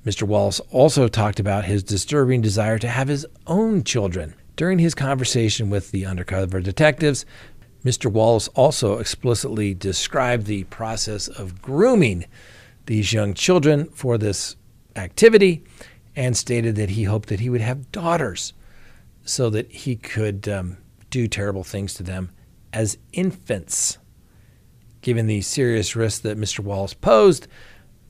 Mr. 0.05 0.23
Wallace 0.23 0.59
also 0.69 1.07
talked 1.07 1.39
about 1.39 1.65
his 1.65 1.81
disturbing 1.81 2.39
desire 2.39 2.77
to 2.77 2.87
have 2.87 3.07
his 3.07 3.25
own 3.47 3.83
children. 3.83 4.35
During 4.55 4.77
his 4.77 4.93
conversation 4.93 5.71
with 5.71 5.89
the 5.89 6.05
undercover 6.05 6.59
detectives, 6.59 7.25
Mr. 7.83 8.11
Wallace 8.11 8.47
also 8.49 8.99
explicitly 8.99 9.73
described 9.73 10.45
the 10.45 10.63
process 10.65 11.27
of 11.27 11.61
grooming 11.61 12.25
these 12.85 13.13
young 13.13 13.33
children 13.33 13.85
for 13.89 14.17
this 14.17 14.55
activity 14.95 15.63
and 16.15 16.35
stated 16.35 16.75
that 16.75 16.91
he 16.91 17.03
hoped 17.03 17.29
that 17.29 17.39
he 17.39 17.49
would 17.49 17.61
have 17.61 17.91
daughters 17.91 18.53
so 19.23 19.49
that 19.49 19.71
he 19.71 19.95
could 19.95 20.47
um, 20.47 20.77
do 21.09 21.27
terrible 21.27 21.63
things 21.63 21.93
to 21.93 22.03
them 22.03 22.31
as 22.73 22.97
infants. 23.13 23.97
Given 25.01 25.25
the 25.25 25.41
serious 25.41 25.95
risk 25.95 26.21
that 26.23 26.37
Mr. 26.37 26.59
Wallace 26.59 26.93
posed, 26.93 27.47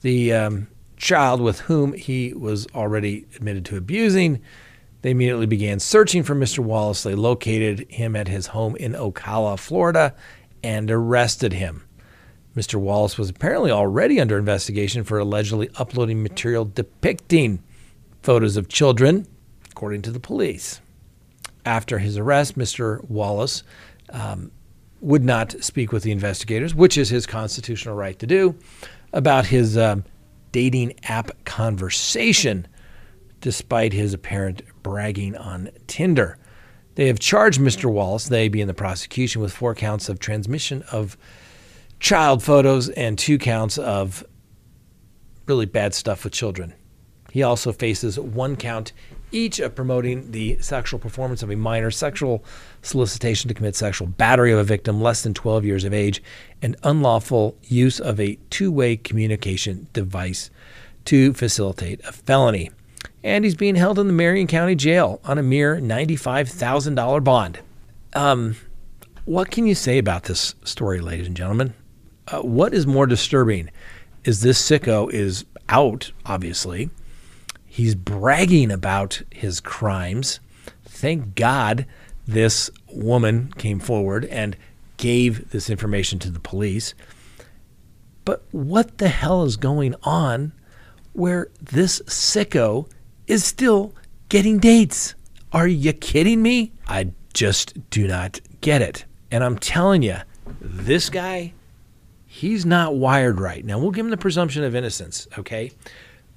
the 0.01 0.33
um, 0.33 0.67
child 0.97 1.41
with 1.41 1.61
whom 1.61 1.93
he 1.93 2.33
was 2.33 2.67
already 2.75 3.25
admitted 3.35 3.65
to 3.65 3.77
abusing. 3.77 4.41
They 5.01 5.11
immediately 5.11 5.47
began 5.47 5.79
searching 5.79 6.23
for 6.23 6.35
Mr. 6.35 6.59
Wallace. 6.59 7.03
They 7.03 7.15
located 7.15 7.87
him 7.89 8.15
at 8.15 8.27
his 8.27 8.47
home 8.47 8.75
in 8.75 8.93
Ocala, 8.93 9.57
Florida, 9.57 10.13
and 10.63 10.91
arrested 10.91 11.53
him. 11.53 11.83
Mr. 12.55 12.75
Wallace 12.75 13.17
was 13.17 13.29
apparently 13.29 13.71
already 13.71 14.19
under 14.19 14.37
investigation 14.37 15.03
for 15.03 15.17
allegedly 15.17 15.69
uploading 15.75 16.21
material 16.21 16.65
depicting 16.65 17.63
photos 18.21 18.57
of 18.57 18.67
children, 18.67 19.25
according 19.71 20.01
to 20.03 20.11
the 20.11 20.19
police. 20.19 20.81
After 21.65 21.99
his 21.99 22.17
arrest, 22.17 22.57
Mr. 22.57 23.07
Wallace 23.09 23.63
um, 24.09 24.51
would 24.99 25.23
not 25.23 25.55
speak 25.63 25.91
with 25.91 26.03
the 26.03 26.11
investigators, 26.11 26.75
which 26.75 26.97
is 26.97 27.09
his 27.09 27.25
constitutional 27.25 27.95
right 27.95 28.17
to 28.19 28.27
do, 28.27 28.55
about 29.13 29.45
his 29.45 29.77
um, 29.77 30.03
dating 30.51 30.93
app 31.03 31.31
conversation, 31.45 32.67
despite 33.39 33.93
his 33.93 34.13
apparent 34.13 34.61
bragging 34.83 35.35
on 35.35 35.69
Tinder. 35.87 36.37
They 36.95 37.07
have 37.07 37.19
charged 37.19 37.59
Mr. 37.59 37.91
Wallace, 37.91 38.27
they 38.27 38.49
being 38.49 38.67
the 38.67 38.73
prosecution, 38.73 39.41
with 39.41 39.53
four 39.53 39.73
counts 39.75 40.09
of 40.09 40.19
transmission 40.19 40.83
of 40.91 41.17
child 41.99 42.43
photos 42.43 42.89
and 42.89 43.17
two 43.17 43.37
counts 43.37 43.77
of 43.77 44.23
really 45.45 45.65
bad 45.65 45.93
stuff 45.93 46.23
with 46.23 46.33
children. 46.33 46.73
He 47.31 47.43
also 47.43 47.71
faces 47.71 48.19
one 48.19 48.57
count 48.57 48.91
each 49.31 49.59
of 49.59 49.73
promoting 49.73 50.31
the 50.31 50.57
sexual 50.59 50.99
performance 50.99 51.41
of 51.41 51.49
a 51.49 51.55
minor, 51.55 51.89
sexual 51.89 52.43
solicitation 52.81 53.47
to 53.47 53.53
commit 53.53 53.75
sexual 53.75 54.07
battery 54.07 54.51
of 54.51 54.59
a 54.59 54.63
victim 54.63 55.01
less 55.01 55.23
than 55.23 55.33
12 55.33 55.63
years 55.63 55.83
of 55.85 55.93
age, 55.93 56.21
and 56.61 56.75
unlawful 56.83 57.57
use 57.63 57.99
of 57.99 58.19
a 58.19 58.37
two 58.49 58.71
way 58.71 58.97
communication 58.97 59.87
device 59.93 60.49
to 61.05 61.33
facilitate 61.33 62.01
a 62.05 62.11
felony. 62.11 62.69
And 63.23 63.45
he's 63.45 63.55
being 63.55 63.75
held 63.75 63.99
in 63.99 64.07
the 64.07 64.13
Marion 64.13 64.47
County 64.47 64.75
Jail 64.75 65.19
on 65.23 65.37
a 65.37 65.43
mere 65.43 65.77
$95,000 65.77 67.23
bond. 67.23 67.59
Um, 68.13 68.55
what 69.25 69.51
can 69.51 69.67
you 69.67 69.75
say 69.75 69.97
about 69.97 70.23
this 70.23 70.55
story, 70.63 70.99
ladies 71.01 71.27
and 71.27 71.37
gentlemen? 71.37 71.73
Uh, 72.27 72.41
what 72.41 72.73
is 72.73 72.87
more 72.87 73.05
disturbing 73.05 73.69
is 74.23 74.41
this 74.41 74.61
sicko 74.61 75.11
is 75.11 75.45
out, 75.69 76.11
obviously 76.25 76.89
He's 77.71 77.95
bragging 77.95 78.69
about 78.69 79.21
his 79.31 79.61
crimes. 79.61 80.41
Thank 80.83 81.35
God 81.35 81.85
this 82.27 82.69
woman 82.91 83.53
came 83.57 83.79
forward 83.79 84.25
and 84.25 84.57
gave 84.97 85.51
this 85.51 85.69
information 85.69 86.19
to 86.19 86.29
the 86.29 86.41
police. 86.41 86.93
But 88.25 88.43
what 88.51 88.97
the 88.97 89.07
hell 89.07 89.43
is 89.43 89.55
going 89.55 89.95
on 90.03 90.51
where 91.13 91.47
this 91.61 92.01
sicko 92.07 92.89
is 93.31 93.45
still 93.45 93.93
getting 94.27 94.59
dates? 94.59 95.15
Are 95.53 95.67
you 95.67 95.93
kidding 95.93 96.41
me? 96.41 96.73
I 96.85 97.11
just 97.33 97.89
do 97.89 98.05
not 98.05 98.41
get 98.59 98.81
it. 98.81 99.05
And 99.31 99.41
I'm 99.41 99.57
telling 99.57 100.03
you, 100.03 100.17
this 100.59 101.09
guy, 101.09 101.53
he's 102.27 102.65
not 102.65 102.95
wired 102.95 103.39
right. 103.39 103.63
Now, 103.63 103.79
we'll 103.79 103.91
give 103.91 104.05
him 104.05 104.09
the 104.09 104.17
presumption 104.17 104.65
of 104.65 104.75
innocence, 104.75 105.29
okay? 105.37 105.71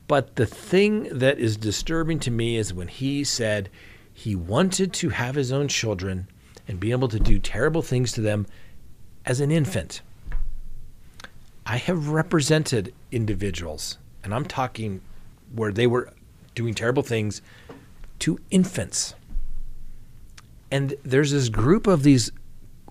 But 0.06 0.36
the 0.36 0.46
thing 0.46 1.18
that 1.18 1.40
is 1.40 1.56
disturbing 1.56 2.20
to 2.20 2.30
me 2.30 2.56
is 2.56 2.72
when 2.72 2.86
he 2.86 3.24
said 3.24 3.70
he 4.12 4.36
wanted 4.36 4.92
to 4.92 5.08
have 5.08 5.34
his 5.34 5.50
own 5.50 5.66
children 5.66 6.28
and 6.68 6.78
be 6.78 6.92
able 6.92 7.08
to 7.08 7.18
do 7.18 7.40
terrible 7.40 7.82
things 7.82 8.12
to 8.12 8.20
them 8.20 8.46
as 9.26 9.40
an 9.40 9.50
infant. 9.50 10.00
I 11.66 11.78
have 11.78 12.10
represented 12.10 12.94
individuals, 13.10 13.98
and 14.22 14.32
I'm 14.32 14.44
talking 14.44 15.00
where 15.52 15.72
they 15.72 15.88
were 15.88 16.12
doing 16.54 16.74
terrible 16.74 17.02
things 17.02 17.42
to 18.20 18.38
infants. 18.50 19.14
And 20.70 20.94
there's 21.04 21.30
this 21.30 21.48
group 21.48 21.86
of 21.86 22.02
these 22.02 22.32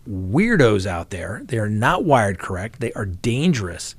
weirdos 0.09 0.85
out 0.85 1.09
there. 1.09 1.41
They 1.43 1.57
are 1.57 1.69
not 1.69 2.03
wired 2.03 2.39
correct, 2.39 2.79
they 2.79 2.93
are 2.93 3.05
dangerous, 3.05 3.95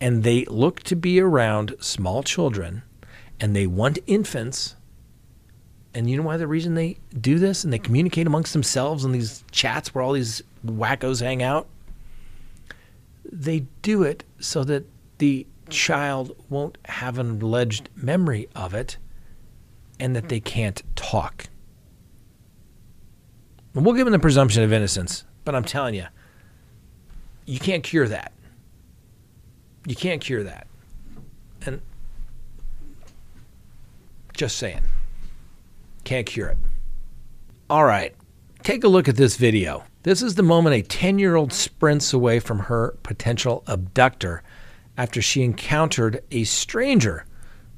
and 0.00 0.22
they 0.22 0.44
look 0.46 0.82
to 0.84 0.96
be 0.96 1.20
around 1.20 1.74
small 1.80 2.22
children, 2.22 2.82
and 3.38 3.54
they 3.54 3.66
want 3.66 3.98
infants. 4.06 4.76
And 5.92 6.08
you 6.08 6.16
know 6.16 6.22
why 6.22 6.36
the 6.36 6.46
reason 6.46 6.74
they 6.74 6.98
do 7.20 7.38
this 7.38 7.64
and 7.64 7.72
they 7.72 7.78
communicate 7.78 8.26
amongst 8.26 8.52
themselves 8.52 9.04
in 9.04 9.12
these 9.12 9.44
chats 9.50 9.94
where 9.94 10.02
all 10.02 10.12
these 10.12 10.42
wackos 10.64 11.20
hang 11.20 11.42
out? 11.42 11.66
They 13.24 13.66
do 13.82 14.02
it 14.02 14.24
so 14.38 14.62
that 14.64 14.84
the 15.18 15.46
Mm-hmm. 15.70 15.92
child 15.92 16.36
won't 16.48 16.78
have 16.86 17.18
an 17.18 17.40
alleged 17.42 17.88
memory 17.94 18.48
of 18.54 18.74
it 18.74 18.98
and 19.98 20.16
that 20.16 20.28
they 20.28 20.40
can't 20.40 20.82
talk. 20.96 21.46
And 23.74 23.84
we'll 23.84 23.94
give 23.94 24.06
them 24.06 24.12
the 24.12 24.18
presumption 24.18 24.62
of 24.62 24.72
innocence, 24.72 25.24
but 25.44 25.54
I'm 25.54 25.64
telling 25.64 25.94
you, 25.94 26.06
you 27.46 27.58
can't 27.58 27.82
cure 27.82 28.08
that. 28.08 28.32
You 29.86 29.94
can't 29.94 30.20
cure 30.20 30.42
that. 30.42 30.66
And 31.66 31.80
just 34.34 34.56
saying, 34.56 34.82
can't 36.04 36.26
cure 36.26 36.48
it. 36.48 36.58
All 37.68 37.84
right, 37.84 38.14
take 38.62 38.82
a 38.82 38.88
look 38.88 39.08
at 39.08 39.16
this 39.16 39.36
video. 39.36 39.84
This 40.02 40.22
is 40.22 40.34
the 40.34 40.42
moment 40.42 40.74
a 40.74 40.82
10 40.82 41.18
year 41.18 41.36
old 41.36 41.52
sprints 41.52 42.12
away 42.12 42.40
from 42.40 42.58
her 42.60 42.96
potential 43.02 43.62
abductor 43.66 44.42
after 45.00 45.22
she 45.22 45.42
encountered 45.42 46.22
a 46.30 46.44
stranger 46.44 47.24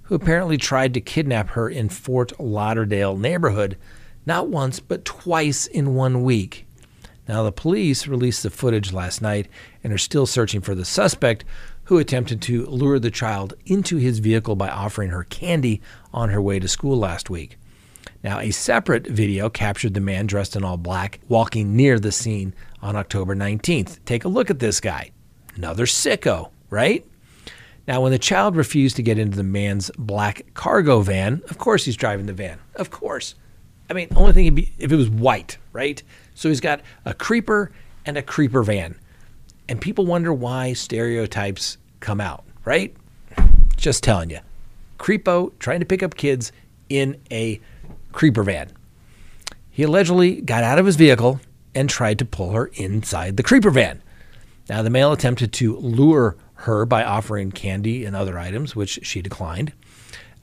who 0.03 0.17
apparently 0.17 0.57
tried 0.57 0.93
to 0.93 1.01
kidnap 1.01 1.51
her 1.51 1.69
in 1.69 1.89
Fort 1.89 2.33
Lauderdale 2.41 3.17
neighborhood 3.17 3.79
not 4.27 4.49
once 4.49 4.81
but 4.81 5.05
twice 5.05 5.69
in 5.69 5.95
one 5.95 6.25
week. 6.25 6.67
Now, 7.29 7.45
the 7.45 7.53
police 7.53 8.09
released 8.09 8.43
the 8.43 8.51
footage 8.51 8.93
last 8.93 9.23
night 9.23 9.47
and 9.85 9.93
are 9.93 9.99
still 9.99 10.27
searching 10.27 10.61
for 10.61 10.75
the 10.75 10.85
suspect 10.85 11.45
who 11.85 11.99
attempted 11.99 12.43
to 12.43 12.67
lure 12.67 12.99
the 12.99 13.09
child 13.09 13.55
into 13.67 13.99
his 13.99 14.19
vehicle 14.19 14.57
by 14.57 14.69
offering 14.69 15.11
her 15.11 15.23
candy 15.23 15.81
on 16.13 16.31
her 16.31 16.43
way 16.43 16.59
to 16.59 16.67
school 16.67 16.99
last 16.99 17.31
week. 17.31 17.57
Now, 18.25 18.41
a 18.41 18.51
separate 18.51 19.07
video 19.07 19.49
captured 19.49 19.95
the 19.95 20.01
man 20.01 20.27
dressed 20.27 20.57
in 20.57 20.65
all 20.65 20.77
black 20.77 21.21
walking 21.29 21.77
near 21.77 22.01
the 22.01 22.11
scene 22.11 22.53
on 22.81 22.97
October 22.97 23.37
19th. 23.37 24.01
Take 24.05 24.25
a 24.25 24.29
look 24.29 24.51
at 24.51 24.59
this 24.59 24.81
guy. 24.81 25.13
Another 25.55 25.87
sicko, 25.87 26.51
right? 26.69 27.07
Now, 27.87 28.01
when 28.01 28.13
the 28.13 28.19
child 28.19 28.55
refused 28.55 28.97
to 28.97 29.03
get 29.03 29.19
into 29.19 29.37
the 29.37 29.43
man's 29.43 29.91
black 29.99 30.47
cargo 30.55 31.01
van, 31.01 31.43
of 31.51 31.59
course 31.59 31.85
he's 31.85 31.97
driving 31.97 32.27
the 32.27 32.33
van. 32.33 32.59
Of 32.77 32.91
course. 32.91 33.35
I 33.91 33.95
mean, 33.95 34.09
only 34.15 34.33
thing 34.33 34.45
he'd 34.45 34.55
be 34.55 34.73
if 34.79 34.93
it 34.93 34.97
was 34.97 35.11
white, 35.11 35.59
right? 35.73 36.03
So 36.35 36.49
he's 36.49 36.61
got 36.61 36.81
a 37.05 37.13
creeper 37.13 37.73
and 38.07 38.17
a 38.17 38.23
creeper 38.23 38.63
van. 38.63 38.95
And 39.69 39.81
people 39.81 40.07
wonder 40.07 40.33
why 40.33 40.73
stereotypes 40.75 41.79
come 42.01 42.21
out, 42.21 42.45
right? 42.65 42.97
Just 43.77 44.03
telling 44.03 44.31
you. 44.31 44.41
Creepo 44.99 45.53
trying 45.59 45.81
to 45.81 45.87
pick 45.87 46.03
up 46.03 46.15
kids 46.15 46.53
in 46.89 47.21
a 47.31 47.61
creeper 48.13 48.45
van. 48.45 48.71
He 49.71 49.83
allegedly 49.83 50.41
got 50.41 50.63
out 50.63 50.79
of 50.79 50.87
his 50.87 50.97
vehicle 50.97 51.41
and 51.75 51.89
tried 51.89 52.19
to 52.19 52.25
pull 52.25 52.51
her 52.51 52.67
inside 52.75 53.37
the 53.37 53.43
creeper 53.43 53.71
van. 53.71 54.03
Now, 54.69 54.83
the 54.83 54.91
male 54.91 55.13
attempted 55.13 55.53
to 55.55 55.77
lure 55.79 56.37
her 56.63 56.85
by 56.87 57.05
offering 57.05 57.51
candy 57.51 58.05
and 58.05 58.15
other 58.15 58.39
items, 58.39 58.77
which 58.77 59.01
she 59.03 59.23
declined. 59.23 59.73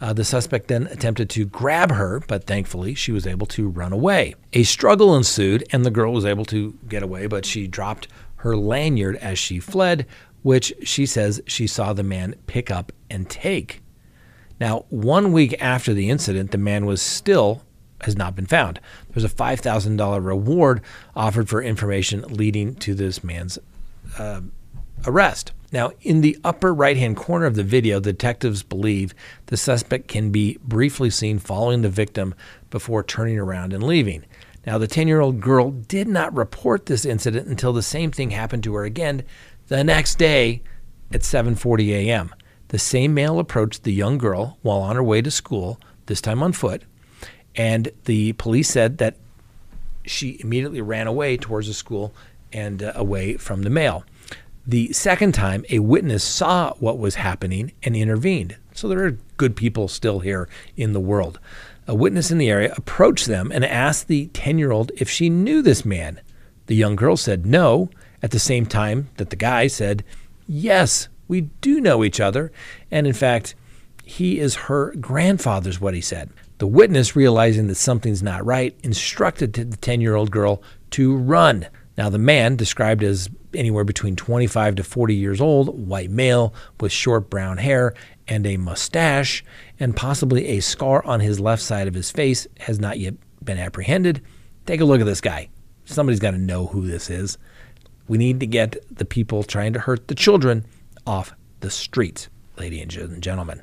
Uh, 0.02 0.14
the 0.14 0.24
suspect 0.24 0.68
then 0.68 0.88
attempted 0.88 1.30
to 1.30 1.46
grab 1.46 1.92
her, 1.92 2.22
but 2.28 2.46
thankfully 2.46 2.94
she 2.94 3.12
was 3.12 3.28
able 3.28 3.46
to 3.46 3.68
run 3.68 3.92
away. 3.92 4.34
A 4.54 4.64
struggle 4.64 5.16
ensued, 5.16 5.66
and 5.72 5.86
the 5.86 5.92
girl 5.92 6.14
was 6.14 6.26
able 6.26 6.46
to 6.46 6.78
get 6.88 7.04
away, 7.04 7.28
but 7.28 7.46
she 7.46 7.68
dropped 7.68 8.08
her 8.38 8.56
lanyard 8.56 9.18
as 9.18 9.38
she 9.38 9.60
fled, 9.60 10.06
which 10.42 10.74
she 10.84 11.06
says 11.06 11.42
she 11.48 11.68
saw 11.68 11.92
the 11.92 12.04
man 12.04 12.36
pick 12.48 12.72
up 12.72 12.94
and 13.10 13.30
take. 13.30 13.82
Now, 14.60 14.86
one 14.90 15.34
week 15.34 15.56
after 15.62 15.94
the 15.94 16.10
incident, 16.10 16.52
the 16.52 16.58
man 16.58 16.86
was 16.86 17.02
still 17.02 17.64
has 18.02 18.16
not 18.16 18.36
been 18.36 18.46
found. 18.46 18.80
There's 19.10 19.26
a 19.26 19.30
$5,000 19.36 20.26
reward 20.26 20.82
offered 21.16 21.50
for 21.50 21.62
information 21.62 22.22
leading 22.22 22.76
to 22.76 22.96
this 22.96 23.24
man's 23.24 23.60
uh, 24.18 24.42
arrest. 25.06 25.52
Now, 25.72 25.92
in 26.02 26.22
the 26.22 26.38
upper 26.44 26.74
right 26.74 26.98
hand 26.98 27.16
corner 27.16 27.46
of 27.46 27.56
the 27.56 27.64
video, 27.64 28.00
detectives 28.00 28.64
believe 28.64 29.14
the 29.48 29.58
suspect 29.58 30.08
can 30.08 30.32
be 30.32 30.58
briefly 30.64 31.10
seen 31.10 31.38
following 31.38 31.82
the 31.84 31.90
victim 31.90 32.34
before 32.72 33.04
turning 33.04 33.38
around 33.38 33.74
and 33.74 33.84
leaving. 33.84 34.26
Now, 34.66 34.78
the 34.78 34.88
10 34.88 35.08
year 35.08 35.20
old 35.20 35.40
girl 35.40 35.72
did 35.72 36.08
not 36.08 36.36
report 36.36 36.88
this 36.88 37.06
incident 37.06 37.48
until 37.48 37.74
the 37.74 37.84
same 37.84 38.12
thing 38.12 38.32
happened 38.32 38.64
to 38.64 38.74
her 38.76 38.84
again 38.84 39.24
the 39.68 39.84
next 39.84 40.18
day 40.18 40.62
at 41.14 41.22
7:40 41.22 41.90
a.m. 41.90 42.34
The 42.70 42.80
same 42.80 43.14
male 43.14 43.40
approached 43.40 43.84
the 43.84 43.94
young 43.94 44.18
girl 44.18 44.58
while 44.62 44.80
on 44.80 44.96
her 44.96 45.04
way 45.04 45.22
to 45.22 45.32
school, 45.32 45.80
this 46.08 46.22
time 46.22 46.44
on 46.44 46.54
foot, 46.54 46.84
and 47.56 47.90
the 48.06 48.34
police 48.34 48.70
said 48.70 48.98
that 48.98 49.16
she 50.06 50.38
immediately 50.40 50.82
ran 50.82 51.08
away 51.08 51.38
towards 51.38 51.68
the 51.68 51.74
school 51.74 52.14
and 52.52 52.82
uh, 52.82 52.92
away 52.96 53.38
from 53.38 53.64
the 53.64 53.70
male. 53.70 54.04
The 54.70 54.94
second 54.94 55.32
time, 55.32 55.66
a 55.72 55.80
witness 55.80 56.24
saw 56.24 56.76
what 56.76 57.00
was 57.00 57.16
happening 57.16 57.72
and 57.82 57.96
intervened. 57.96 58.56
So 58.76 58.88
there 58.88 59.04
are 59.04 59.18
good 59.38 59.56
people 59.56 59.88
still 59.88 60.20
here 60.20 60.48
in 60.78 60.94
the 60.94 61.00
world. 61.00 61.40
A 61.88 61.96
witness 61.96 62.30
in 62.30 62.38
the 62.38 62.52
area 62.52 62.76
approached 62.78 63.26
them 63.26 63.52
and 63.52 63.66
asked 63.66 64.08
the 64.08 64.28
10 64.28 64.60
year 64.60 64.72
old 64.72 64.92
if 64.96 65.10
she 65.10 65.28
knew 65.28 65.64
this 65.64 65.84
man. 65.84 66.22
The 66.68 66.76
young 66.76 66.96
girl 66.96 67.18
said 67.18 67.48
no, 67.48 67.90
at 68.22 68.30
the 68.30 68.38
same 68.38 68.68
time 68.68 69.10
that 69.18 69.32
the 69.32 69.36
guy 69.36 69.66
said, 69.66 70.04
Yes, 70.48 71.08
we 71.28 71.42
do 71.62 71.82
know 71.82 72.04
each 72.04 72.20
other. 72.20 72.52
And 72.92 73.08
in 73.08 73.14
fact, 73.14 73.56
he 74.04 74.40
is 74.40 74.54
her 74.54 74.94
grandfather's 74.98 75.82
what 75.82 75.96
he 75.96 76.02
said. 76.02 76.30
The 76.60 76.68
witness, 76.68 77.16
realizing 77.16 77.66
that 77.70 77.76
something's 77.76 78.22
not 78.22 78.46
right, 78.46 78.78
instructed 78.84 79.54
the 79.54 79.78
10 79.78 80.00
year 80.00 80.14
old 80.14 80.30
girl 80.30 80.62
to 80.92 81.16
run. 81.18 81.66
Now, 82.00 82.08
the 82.10 82.18
man, 82.18 82.56
described 82.56 83.04
as 83.04 83.30
anywhere 83.54 83.84
between 83.84 84.16
25 84.16 84.76
to 84.76 84.86
40 84.86 85.16
years 85.16 85.42
old, 85.42 85.86
white 85.86 86.10
male 86.10 86.54
with 86.80 86.94
short 86.94 87.30
brown 87.30 87.58
hair 87.58 87.94
and 88.26 88.48
a 88.48 88.56
mustache, 88.56 89.44
and 89.82 89.94
possibly 89.94 90.48
a 90.48 90.62
scar 90.62 91.04
on 91.04 91.20
his 91.20 91.42
left 91.42 91.62
side 91.62 91.90
of 91.90 91.94
his 91.94 92.10
face, 92.10 92.48
has 92.62 92.80
not 92.80 93.00
yet 93.00 93.16
been 93.44 93.58
apprehended. 93.58 94.22
Take 94.66 94.80
a 94.80 94.86
look 94.86 95.02
at 95.02 95.08
this 95.08 95.20
guy. 95.20 95.50
Somebody's 95.84 96.22
got 96.22 96.32
to 96.32 96.38
know 96.38 96.68
who 96.68 96.88
this 96.88 97.10
is. 97.10 97.38
We 98.08 98.18
need 98.18 98.40
to 98.40 98.48
get 98.48 98.78
the 98.90 99.04
people 99.04 99.44
trying 99.44 99.74
to 99.74 99.80
hurt 99.80 100.08
the 100.08 100.16
children 100.16 100.66
off 101.06 101.34
the 101.60 101.70
streets, 101.70 102.30
ladies 102.58 102.96
and 102.96 103.22
gentlemen. 103.22 103.62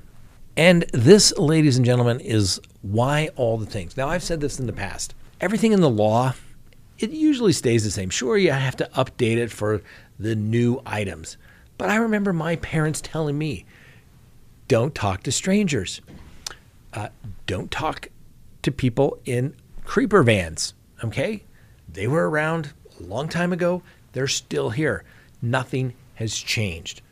And 0.59 0.85
this, 0.93 1.33
ladies 1.39 1.79
and 1.79 1.87
gentlemen, 1.87 2.21
is 2.21 2.61
why 2.83 3.31
all 3.35 3.57
the 3.57 3.65
things. 3.65 3.97
Now, 3.97 4.11
I've 4.11 4.23
said 4.23 4.43
this 4.43 4.61
in 4.61 4.67
the 4.67 4.75
past. 4.75 5.15
Everything 5.41 5.73
in 5.73 5.81
the 5.81 5.89
law 5.89 6.35
it 6.99 7.11
usually 7.11 7.53
stays 7.53 7.85
the 7.85 7.91
same. 7.91 8.11
Sure, 8.11 8.37
you 8.37 8.53
have 8.53 8.77
to 8.77 8.89
update 8.95 9.37
it 9.37 9.51
for 9.51 9.83
the 10.19 10.35
new 10.35 10.81
items. 10.87 11.37
But 11.79 11.91
I 11.91 11.97
remember 11.97 12.33
my 12.33 12.57
parents 12.57 13.01
telling 13.01 13.37
me, 13.37 13.67
don't 14.69 14.95
talk 14.95 15.23
to 15.25 15.33
strangers. 15.33 16.01
Uh, 16.93 17.09
don't 17.47 17.71
talk 17.71 18.09
to 18.63 18.73
people 18.73 19.19
in 19.25 19.55
creeper 19.85 20.23
vans. 20.23 20.75
Okay? 21.05 21.43
They 21.93 22.07
were 22.07 22.29
around 22.29 22.73
a 22.99 23.03
long 23.03 23.29
time 23.29 23.53
ago. 23.53 23.83
They're 24.13 24.27
still 24.27 24.71
here. 24.71 25.05
Nothing 25.43 25.95
has 26.15 26.35
changed. 26.37 27.03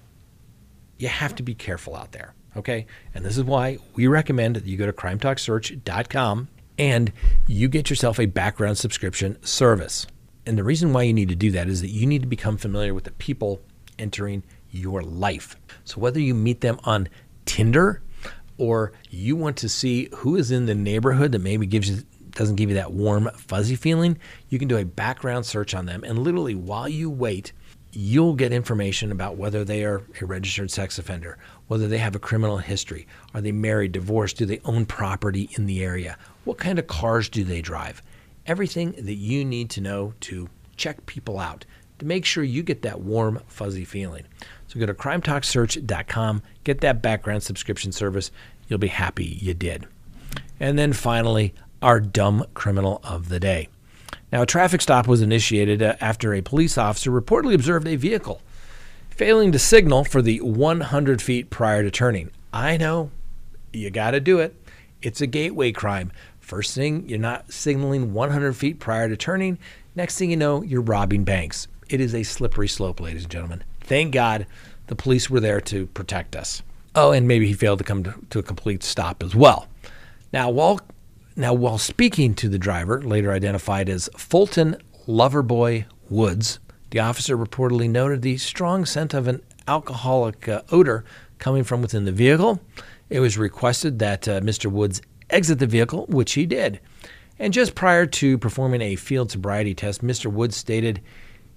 You 0.99 1.09
have 1.09 1.35
to 1.37 1.43
be 1.43 1.55
careful 1.55 1.95
out 1.95 2.13
there. 2.13 2.35
Okay? 2.57 2.87
And 3.15 3.25
this 3.25 3.37
is 3.37 3.45
why 3.45 3.79
we 3.95 4.07
recommend 4.07 4.57
that 4.57 4.65
you 4.65 4.77
go 4.77 4.87
to 4.87 4.93
crimetalksearch.com 4.93 6.49
and 6.79 7.13
you 7.47 7.69
get 7.69 7.91
yourself 7.91 8.19
a 8.19 8.27
background 8.27 8.79
subscription 8.79 9.43
service. 9.45 10.07
And 10.47 10.59
the 10.59 10.65
reason 10.65 10.93
why 10.93 11.03
you 11.03 11.13
need 11.13 11.29
to 11.31 11.35
do 11.35 11.51
that 11.53 11.69
is 11.69 11.81
that 11.81 11.91
you 11.91 12.07
need 12.07 12.23
to 12.23 12.29
become 12.29 12.57
familiar 12.57 12.93
with 12.93 13.05
the 13.05 13.13
people 13.13 13.61
entering 13.99 14.43
your 14.71 15.03
life. 15.03 15.57
So 15.85 16.01
whether 16.01 16.21
you 16.21 16.35
meet 16.35 16.61
them 16.61 16.79
on 16.85 17.09
Tinder 17.47 18.03
or 18.59 18.93
you 19.11 19.37
want 19.37 19.57
to 19.59 19.69
see 19.69 20.09
who 20.17 20.37
is 20.37 20.51
in 20.51 20.67
the 20.67 20.75
neighborhood 20.75 21.33
that 21.33 21.41
maybe 21.41 21.67
gives 21.67 21.89
you 21.89 22.03
doesn't 22.33 22.57
give 22.57 22.69
you 22.69 22.75
that 22.75 22.93
warm 22.93 23.31
fuzzy 23.37 23.77
feeling, 23.77 24.19
you 24.49 24.59
can 24.59 24.67
do 24.67 24.77
a 24.77 24.85
background 24.85 25.47
search 25.47 25.73
on 25.73 25.87
them 25.87 26.03
and 26.03 26.19
literally 26.19 26.55
while 26.55 26.89
you 26.89 27.09
wait, 27.09 27.53
you'll 27.93 28.35
get 28.35 28.53
information 28.53 29.13
about 29.13 29.37
whether 29.37 29.65
they 29.65 29.85
are 29.85 30.03
a 30.21 30.27
registered 30.27 30.69
sex 30.69 30.99
offender, 30.99 31.39
whether 31.69 31.87
they 31.87 31.99
have 31.99 32.17
a 32.17 32.19
criminal 32.19 32.59
history, 32.59 33.07
are 33.33 33.41
they 33.41 33.53
married, 33.53 33.93
divorced, 33.93 34.37
do 34.37 34.45
they 34.45 34.61
own 34.65 34.85
property 34.85 35.49
in 35.53 35.67
the 35.67 35.85
area, 35.85 36.19
what 36.45 36.59
kind 36.59 36.79
of 36.79 36.87
cars 36.87 37.29
do 37.29 37.45
they 37.45 37.61
drive. 37.61 38.03
Everything 38.47 38.93
that 38.93 39.15
you 39.15 39.45
need 39.45 39.71
to 39.71 39.81
know 39.81 40.15
to 40.21 40.49
check 40.77 41.07
people 41.07 41.39
out 41.39 41.65
to 41.99 42.07
make 42.07 42.25
sure 42.25 42.43
you 42.45 42.63
get 42.63 42.83
that 42.83 43.01
warm, 43.01 43.41
fuzzy 43.47 43.85
feeling. 43.85 44.25
So 44.67 44.81
go 44.81 44.87
to 44.87 44.95
crimetalksearch.com, 44.95 46.43
get 46.65 46.81
that 46.81 47.03
background 47.03 47.43
subscription 47.43 47.93
service. 47.93 48.31
You'll 48.69 48.79
be 48.79 48.89
happy 48.89 49.25
you 49.25 49.55
did. 49.55 49.87
And 50.59 50.79
then 50.79 50.93
finally, 50.93 51.55
our 51.81 52.01
dumb 52.01 52.45
criminal 52.55 53.01
of 53.05 53.29
the 53.29 53.41
day. 53.41 53.69
Now, 54.33 54.43
a 54.43 54.47
traffic 54.47 54.81
stop 54.81 55.07
was 55.07 55.23
initiated 55.23 55.83
uh, 55.83 55.97
after 56.01 56.35
a 56.35 56.41
police 56.41 56.77
officer 56.77 57.11
reportedly 57.11 57.55
observed 57.55 57.87
a 57.87 57.97
vehicle 57.97 58.41
failing 59.11 59.53
to 59.53 59.59
signal 59.61 60.03
for 60.03 60.21
the 60.21 60.41
100 60.41 61.23
feet 61.23 61.49
prior 61.49 61.85
to 61.85 61.91
turning. 61.91 62.31
I 62.53 62.77
know, 62.77 63.11
you 63.73 63.91
got 63.91 64.11
to 64.11 64.21
do 64.21 64.41
it. 64.41 64.57
It's 65.03 65.21
a 65.21 65.27
gateway 65.27 65.71
crime. 65.71 66.11
First 66.45 66.75
thing, 66.75 67.09
you're 67.09 67.19
not 67.19 67.51
signaling 67.51 68.13
100 68.13 68.53
feet 68.55 68.79
prior 68.79 69.09
to 69.09 69.17
turning. 69.17 69.59
Next 69.95 70.19
thing 70.19 70.31
you 70.31 70.37
know, 70.37 70.63
you're 70.63 70.83
robbing 70.83 71.25
banks. 71.25 71.69
It 71.89 72.03
is 72.03 72.15
a 72.15 72.23
slippery 72.23 72.69
slope, 72.69 73.01
ladies 73.01 73.23
and 73.23 73.33
gentlemen. 73.33 73.65
Thank 73.81 74.13
God 74.13 74.47
the 74.89 74.95
police 74.95 75.31
were 75.31 75.41
there 75.41 75.63
to 75.63 75.87
protect 75.87 76.37
us. 76.37 76.63
Oh, 76.95 77.13
and 77.13 77.27
maybe 77.27 77.47
he 77.47 77.55
failed 77.55 77.79
to 77.79 77.85
come 77.85 78.05
to, 78.05 78.15
to 78.29 78.39
a 78.41 78.43
complete 78.43 78.83
stop 78.83 79.23
as 79.23 79.35
well. 79.35 79.69
Now, 80.35 80.51
while 80.51 80.81
now, 81.35 81.55
while 81.55 81.79
speaking 81.79 82.35
to 82.35 82.49
the 82.49 82.59
driver, 82.59 83.03
later 83.03 83.33
identified 83.33 83.89
as 83.89 84.11
Fulton 84.17 84.77
Loverboy 85.09 85.87
Woods, 86.11 86.61
the 86.91 87.01
officer 87.01 87.37
reportedly 87.37 87.89
noted 87.89 88.23
the 88.23 88.37
strong 88.37 88.85
scent 88.85 89.15
of 89.15 89.27
an 89.27 89.41
alcoholic 89.67 90.47
uh, 90.47 90.63
odor 90.71 91.05
coming 91.39 91.65
from 91.65 91.83
within 91.83 92.05
the 92.05 92.13
vehicle. 92.13 92.61
It 93.11 93.21
was 93.21 93.37
requested 93.37 93.99
that 93.99 94.29
uh, 94.29 94.41
Mr. 94.41 94.71
Woods 94.71 95.03
exit 95.31 95.59
the 95.59 95.67
vehicle, 95.67 96.07
which 96.09 96.33
he 96.33 96.47
did. 96.47 96.81
And 97.39 97.53
just 97.53 97.75
prior 97.75 98.07
to 98.07 98.39
performing 98.39 98.81
a 98.81 98.97
field 98.97 99.31
sobriety 99.31 99.75
test, 99.75 100.03
Mr. 100.03 100.27
Woods 100.31 100.57
stated 100.57 101.01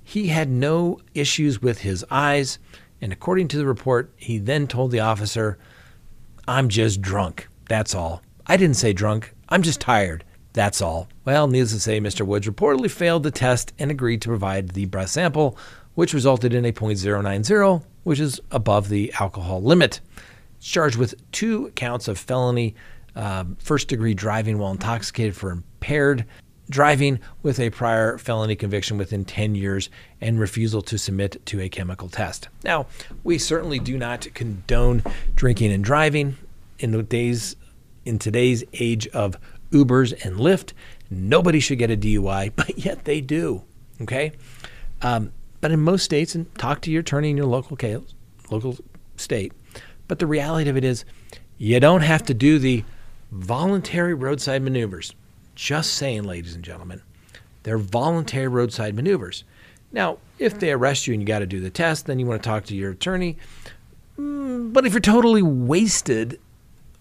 he 0.03 0.27
had 0.27 0.49
no 0.49 0.99
issues 1.13 1.61
with 1.61 1.79
his 1.79 2.05
eyes. 2.09 2.59
And 3.01 3.11
according 3.11 3.49
to 3.49 3.57
the 3.57 3.67
report, 3.67 4.11
he 4.15 4.37
then 4.37 4.67
told 4.67 4.91
the 4.91 5.01
officer, 5.01 5.57
I'm 6.47 6.69
just 6.69 7.01
drunk. 7.01 7.47
That's 7.69 7.93
all. 7.93 8.21
I 8.47 8.57
didn't 8.57 8.77
say 8.77 8.93
drunk. 8.93 9.33
I'm 9.49 9.61
just 9.61 9.81
tired. 9.81 10.23
That's 10.53 10.81
all. 10.81 11.07
Well, 11.25 11.47
needless 11.47 11.73
to 11.73 11.79
say, 11.79 11.99
Mr. 11.99 12.25
Woods 12.25 12.47
reportedly 12.47 12.89
failed 12.89 13.23
the 13.23 13.31
test 13.31 13.73
and 13.77 13.91
agreed 13.91 14.21
to 14.23 14.29
provide 14.29 14.69
the 14.69 14.85
breath 14.85 15.09
sample, 15.09 15.57
which 15.93 16.13
resulted 16.13 16.53
in 16.53 16.65
a 16.65 16.71
.090, 16.71 17.83
which 18.03 18.19
is 18.19 18.39
above 18.49 18.89
the 18.89 19.13
alcohol 19.19 19.61
limit. 19.61 19.99
He's 20.57 20.67
charged 20.67 20.95
with 20.97 21.13
two 21.31 21.71
counts 21.75 22.07
of 22.07 22.17
felony 22.17 22.75
uh, 23.17 23.43
first 23.59 23.89
degree 23.89 24.13
driving 24.13 24.57
while 24.57 24.71
intoxicated 24.71 25.35
for 25.35 25.51
impaired 25.51 26.25
driving 26.69 27.19
with 27.43 27.59
a 27.59 27.69
prior 27.69 28.17
felony 28.17 28.55
conviction 28.55 28.97
within 28.97 29.23
10 29.23 29.55
years 29.55 29.89
and 30.19 30.39
refusal 30.39 30.81
to 30.81 30.97
submit 30.97 31.45
to 31.45 31.61
a 31.61 31.69
chemical 31.69 32.09
test. 32.09 32.49
Now, 32.63 32.87
we 33.23 33.37
certainly 33.37 33.79
do 33.79 33.97
not 33.97 34.27
condone 34.33 35.01
drinking 35.35 35.71
and 35.71 35.83
driving 35.83 36.37
in 36.79 36.91
the 36.91 37.03
days 37.03 37.55
in 38.05 38.19
today's 38.19 38.63
age 38.73 39.07
of 39.07 39.37
Ubers 39.71 40.13
and 40.25 40.37
Lyft, 40.37 40.73
nobody 41.09 41.59
should 41.59 41.77
get 41.77 41.91
a 41.91 41.97
DUI, 41.97 42.51
but 42.55 42.77
yet 42.77 43.05
they 43.05 43.21
do. 43.21 43.63
Okay, 44.01 44.31
um, 45.01 45.31
but 45.59 45.71
in 45.71 45.81
most 45.81 46.03
states, 46.03 46.35
and 46.35 46.53
talk 46.55 46.81
to 46.81 46.91
your 46.91 47.01
attorney 47.01 47.31
in 47.31 47.37
your 47.37 47.47
local 47.47 47.77
local 48.51 48.77
state. 49.15 49.51
But 50.07 50.19
the 50.19 50.27
reality 50.27 50.69
of 50.69 50.77
it 50.77 50.83
is, 50.83 51.03
you 51.57 51.79
don't 51.79 52.01
have 52.01 52.23
to 52.27 52.33
do 52.33 52.59
the 52.59 52.83
voluntary 53.31 54.13
roadside 54.13 54.61
maneuvers. 54.61 55.13
Just 55.55 55.93
saying, 55.95 56.23
ladies 56.23 56.55
and 56.55 56.63
gentlemen, 56.63 57.01
they're 57.63 57.77
voluntary 57.77 58.47
roadside 58.47 58.95
maneuvers. 58.95 59.43
Now, 59.91 60.17
if 60.37 60.59
they 60.59 60.71
arrest 60.71 61.07
you 61.07 61.13
and 61.13 61.21
you 61.21 61.27
got 61.27 61.39
to 61.39 61.45
do 61.45 61.59
the 61.59 61.69
test, 61.69 62.05
then 62.05 62.19
you 62.19 62.25
want 62.25 62.43
to 62.43 62.47
talk 62.47 62.65
to 62.65 62.75
your 62.75 62.91
attorney. 62.91 63.37
Mm, 64.19 64.73
but 64.73 64.85
if 64.85 64.93
you're 64.93 64.99
totally 64.99 65.41
wasted 65.41 66.39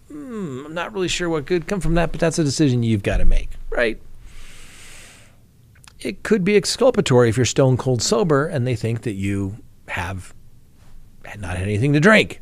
hmm, 0.08 0.66
I'm 0.66 0.74
not 0.74 0.92
really 0.92 1.08
sure 1.08 1.28
what 1.28 1.46
could 1.46 1.66
come 1.66 1.80
from 1.80 1.94
that, 1.94 2.12
but 2.12 2.20
that's 2.20 2.38
a 2.38 2.44
decision 2.44 2.82
you've 2.82 3.02
got 3.02 3.18
to 3.18 3.24
make, 3.24 3.50
right? 3.70 4.00
It 6.00 6.22
could 6.22 6.44
be 6.44 6.56
exculpatory 6.56 7.28
if 7.28 7.36
you're 7.36 7.46
stone 7.46 7.76
cold 7.76 8.02
sober 8.02 8.46
and 8.46 8.66
they 8.66 8.76
think 8.76 9.02
that 9.02 9.12
you 9.12 9.56
have 9.88 10.34
not 11.38 11.56
had 11.56 11.66
anything 11.66 11.92
to 11.92 12.00
drink. 12.00 12.40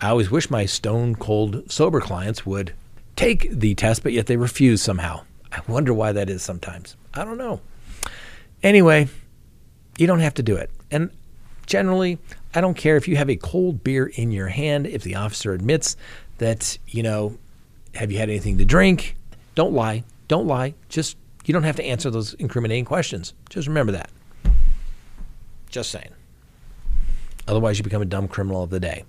I 0.00 0.08
always 0.08 0.30
wish 0.30 0.50
my 0.50 0.66
stone 0.66 1.14
cold 1.14 1.70
sober 1.70 2.00
clients 2.00 2.44
would 2.44 2.72
take 3.16 3.50
the 3.50 3.74
test, 3.74 4.02
but 4.02 4.12
yet 4.12 4.26
they 4.26 4.36
refuse 4.36 4.82
somehow. 4.82 5.22
I 5.50 5.60
wonder 5.68 5.92
why 5.92 6.12
that 6.12 6.30
is 6.30 6.42
sometimes. 6.42 6.96
I 7.14 7.24
don't 7.24 7.38
know. 7.38 7.60
Anyway, 8.62 9.08
you 9.98 10.06
don't 10.06 10.20
have 10.20 10.34
to 10.34 10.42
do 10.42 10.56
it. 10.56 10.70
And 10.90 11.10
generally, 11.66 12.18
I 12.54 12.60
don't 12.60 12.76
care 12.76 12.96
if 12.96 13.08
you 13.08 13.16
have 13.16 13.28
a 13.28 13.36
cold 13.36 13.84
beer 13.84 14.06
in 14.06 14.30
your 14.30 14.48
hand, 14.48 14.86
if 14.86 15.02
the 15.02 15.16
officer 15.16 15.52
admits 15.52 15.96
that, 16.38 16.78
you 16.86 17.02
know, 17.02 17.36
have 17.94 18.10
you 18.10 18.18
had 18.18 18.30
anything 18.30 18.58
to 18.58 18.64
drink? 18.64 19.16
Don't 19.54 19.72
lie. 19.72 20.04
Don't 20.28 20.46
lie. 20.46 20.74
Just, 20.88 21.16
you 21.44 21.52
don't 21.52 21.64
have 21.64 21.76
to 21.76 21.84
answer 21.84 22.10
those 22.10 22.34
incriminating 22.34 22.84
questions. 22.84 23.34
Just 23.50 23.68
remember 23.68 23.92
that. 23.92 24.10
Just 25.68 25.90
saying. 25.90 26.10
Otherwise, 27.48 27.78
you 27.78 27.84
become 27.84 28.02
a 28.02 28.06
dumb 28.06 28.28
criminal 28.28 28.62
of 28.62 28.70
the 28.70 28.80
day. 28.80 29.04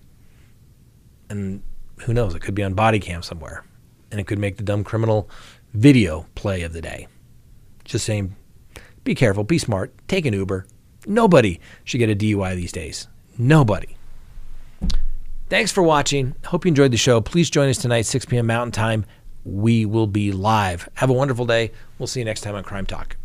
And 1.29 1.61
who 2.01 2.13
knows? 2.13 2.35
It 2.35 2.41
could 2.41 2.55
be 2.55 2.63
on 2.63 2.73
body 2.73 2.99
cam 2.99 3.21
somewhere. 3.21 3.63
And 4.13 4.19
it 4.19 4.27
could 4.27 4.37
make 4.37 4.57
the 4.57 4.63
dumb 4.63 4.83
criminal 4.83 5.27
video 5.73 6.27
play 6.35 6.61
of 6.61 6.71
the 6.71 6.81
day. 6.81 7.07
Just 7.83 8.05
saying, 8.05 8.35
be 9.03 9.15
careful, 9.15 9.43
be 9.43 9.57
smart, 9.57 9.91
take 10.07 10.27
an 10.27 10.35
Uber. 10.35 10.67
Nobody 11.07 11.59
should 11.83 11.97
get 11.97 12.11
a 12.11 12.15
DUI 12.15 12.55
these 12.55 12.71
days. 12.71 13.07
Nobody. 13.39 13.97
Thanks 15.49 15.71
for 15.71 15.81
watching. 15.81 16.35
Hope 16.45 16.63
you 16.63 16.69
enjoyed 16.69 16.91
the 16.91 16.97
show. 16.97 17.21
Please 17.21 17.49
join 17.49 17.69
us 17.69 17.79
tonight, 17.79 18.03
6 18.03 18.25
p.m. 18.25 18.45
Mountain 18.45 18.71
Time. 18.71 19.03
We 19.45 19.87
will 19.87 20.05
be 20.05 20.31
live. 20.31 20.87
Have 20.93 21.09
a 21.09 21.13
wonderful 21.13 21.47
day. 21.47 21.71
We'll 21.97 22.05
see 22.05 22.19
you 22.19 22.25
next 22.25 22.41
time 22.41 22.53
on 22.53 22.63
Crime 22.63 22.85
Talk. 22.85 23.17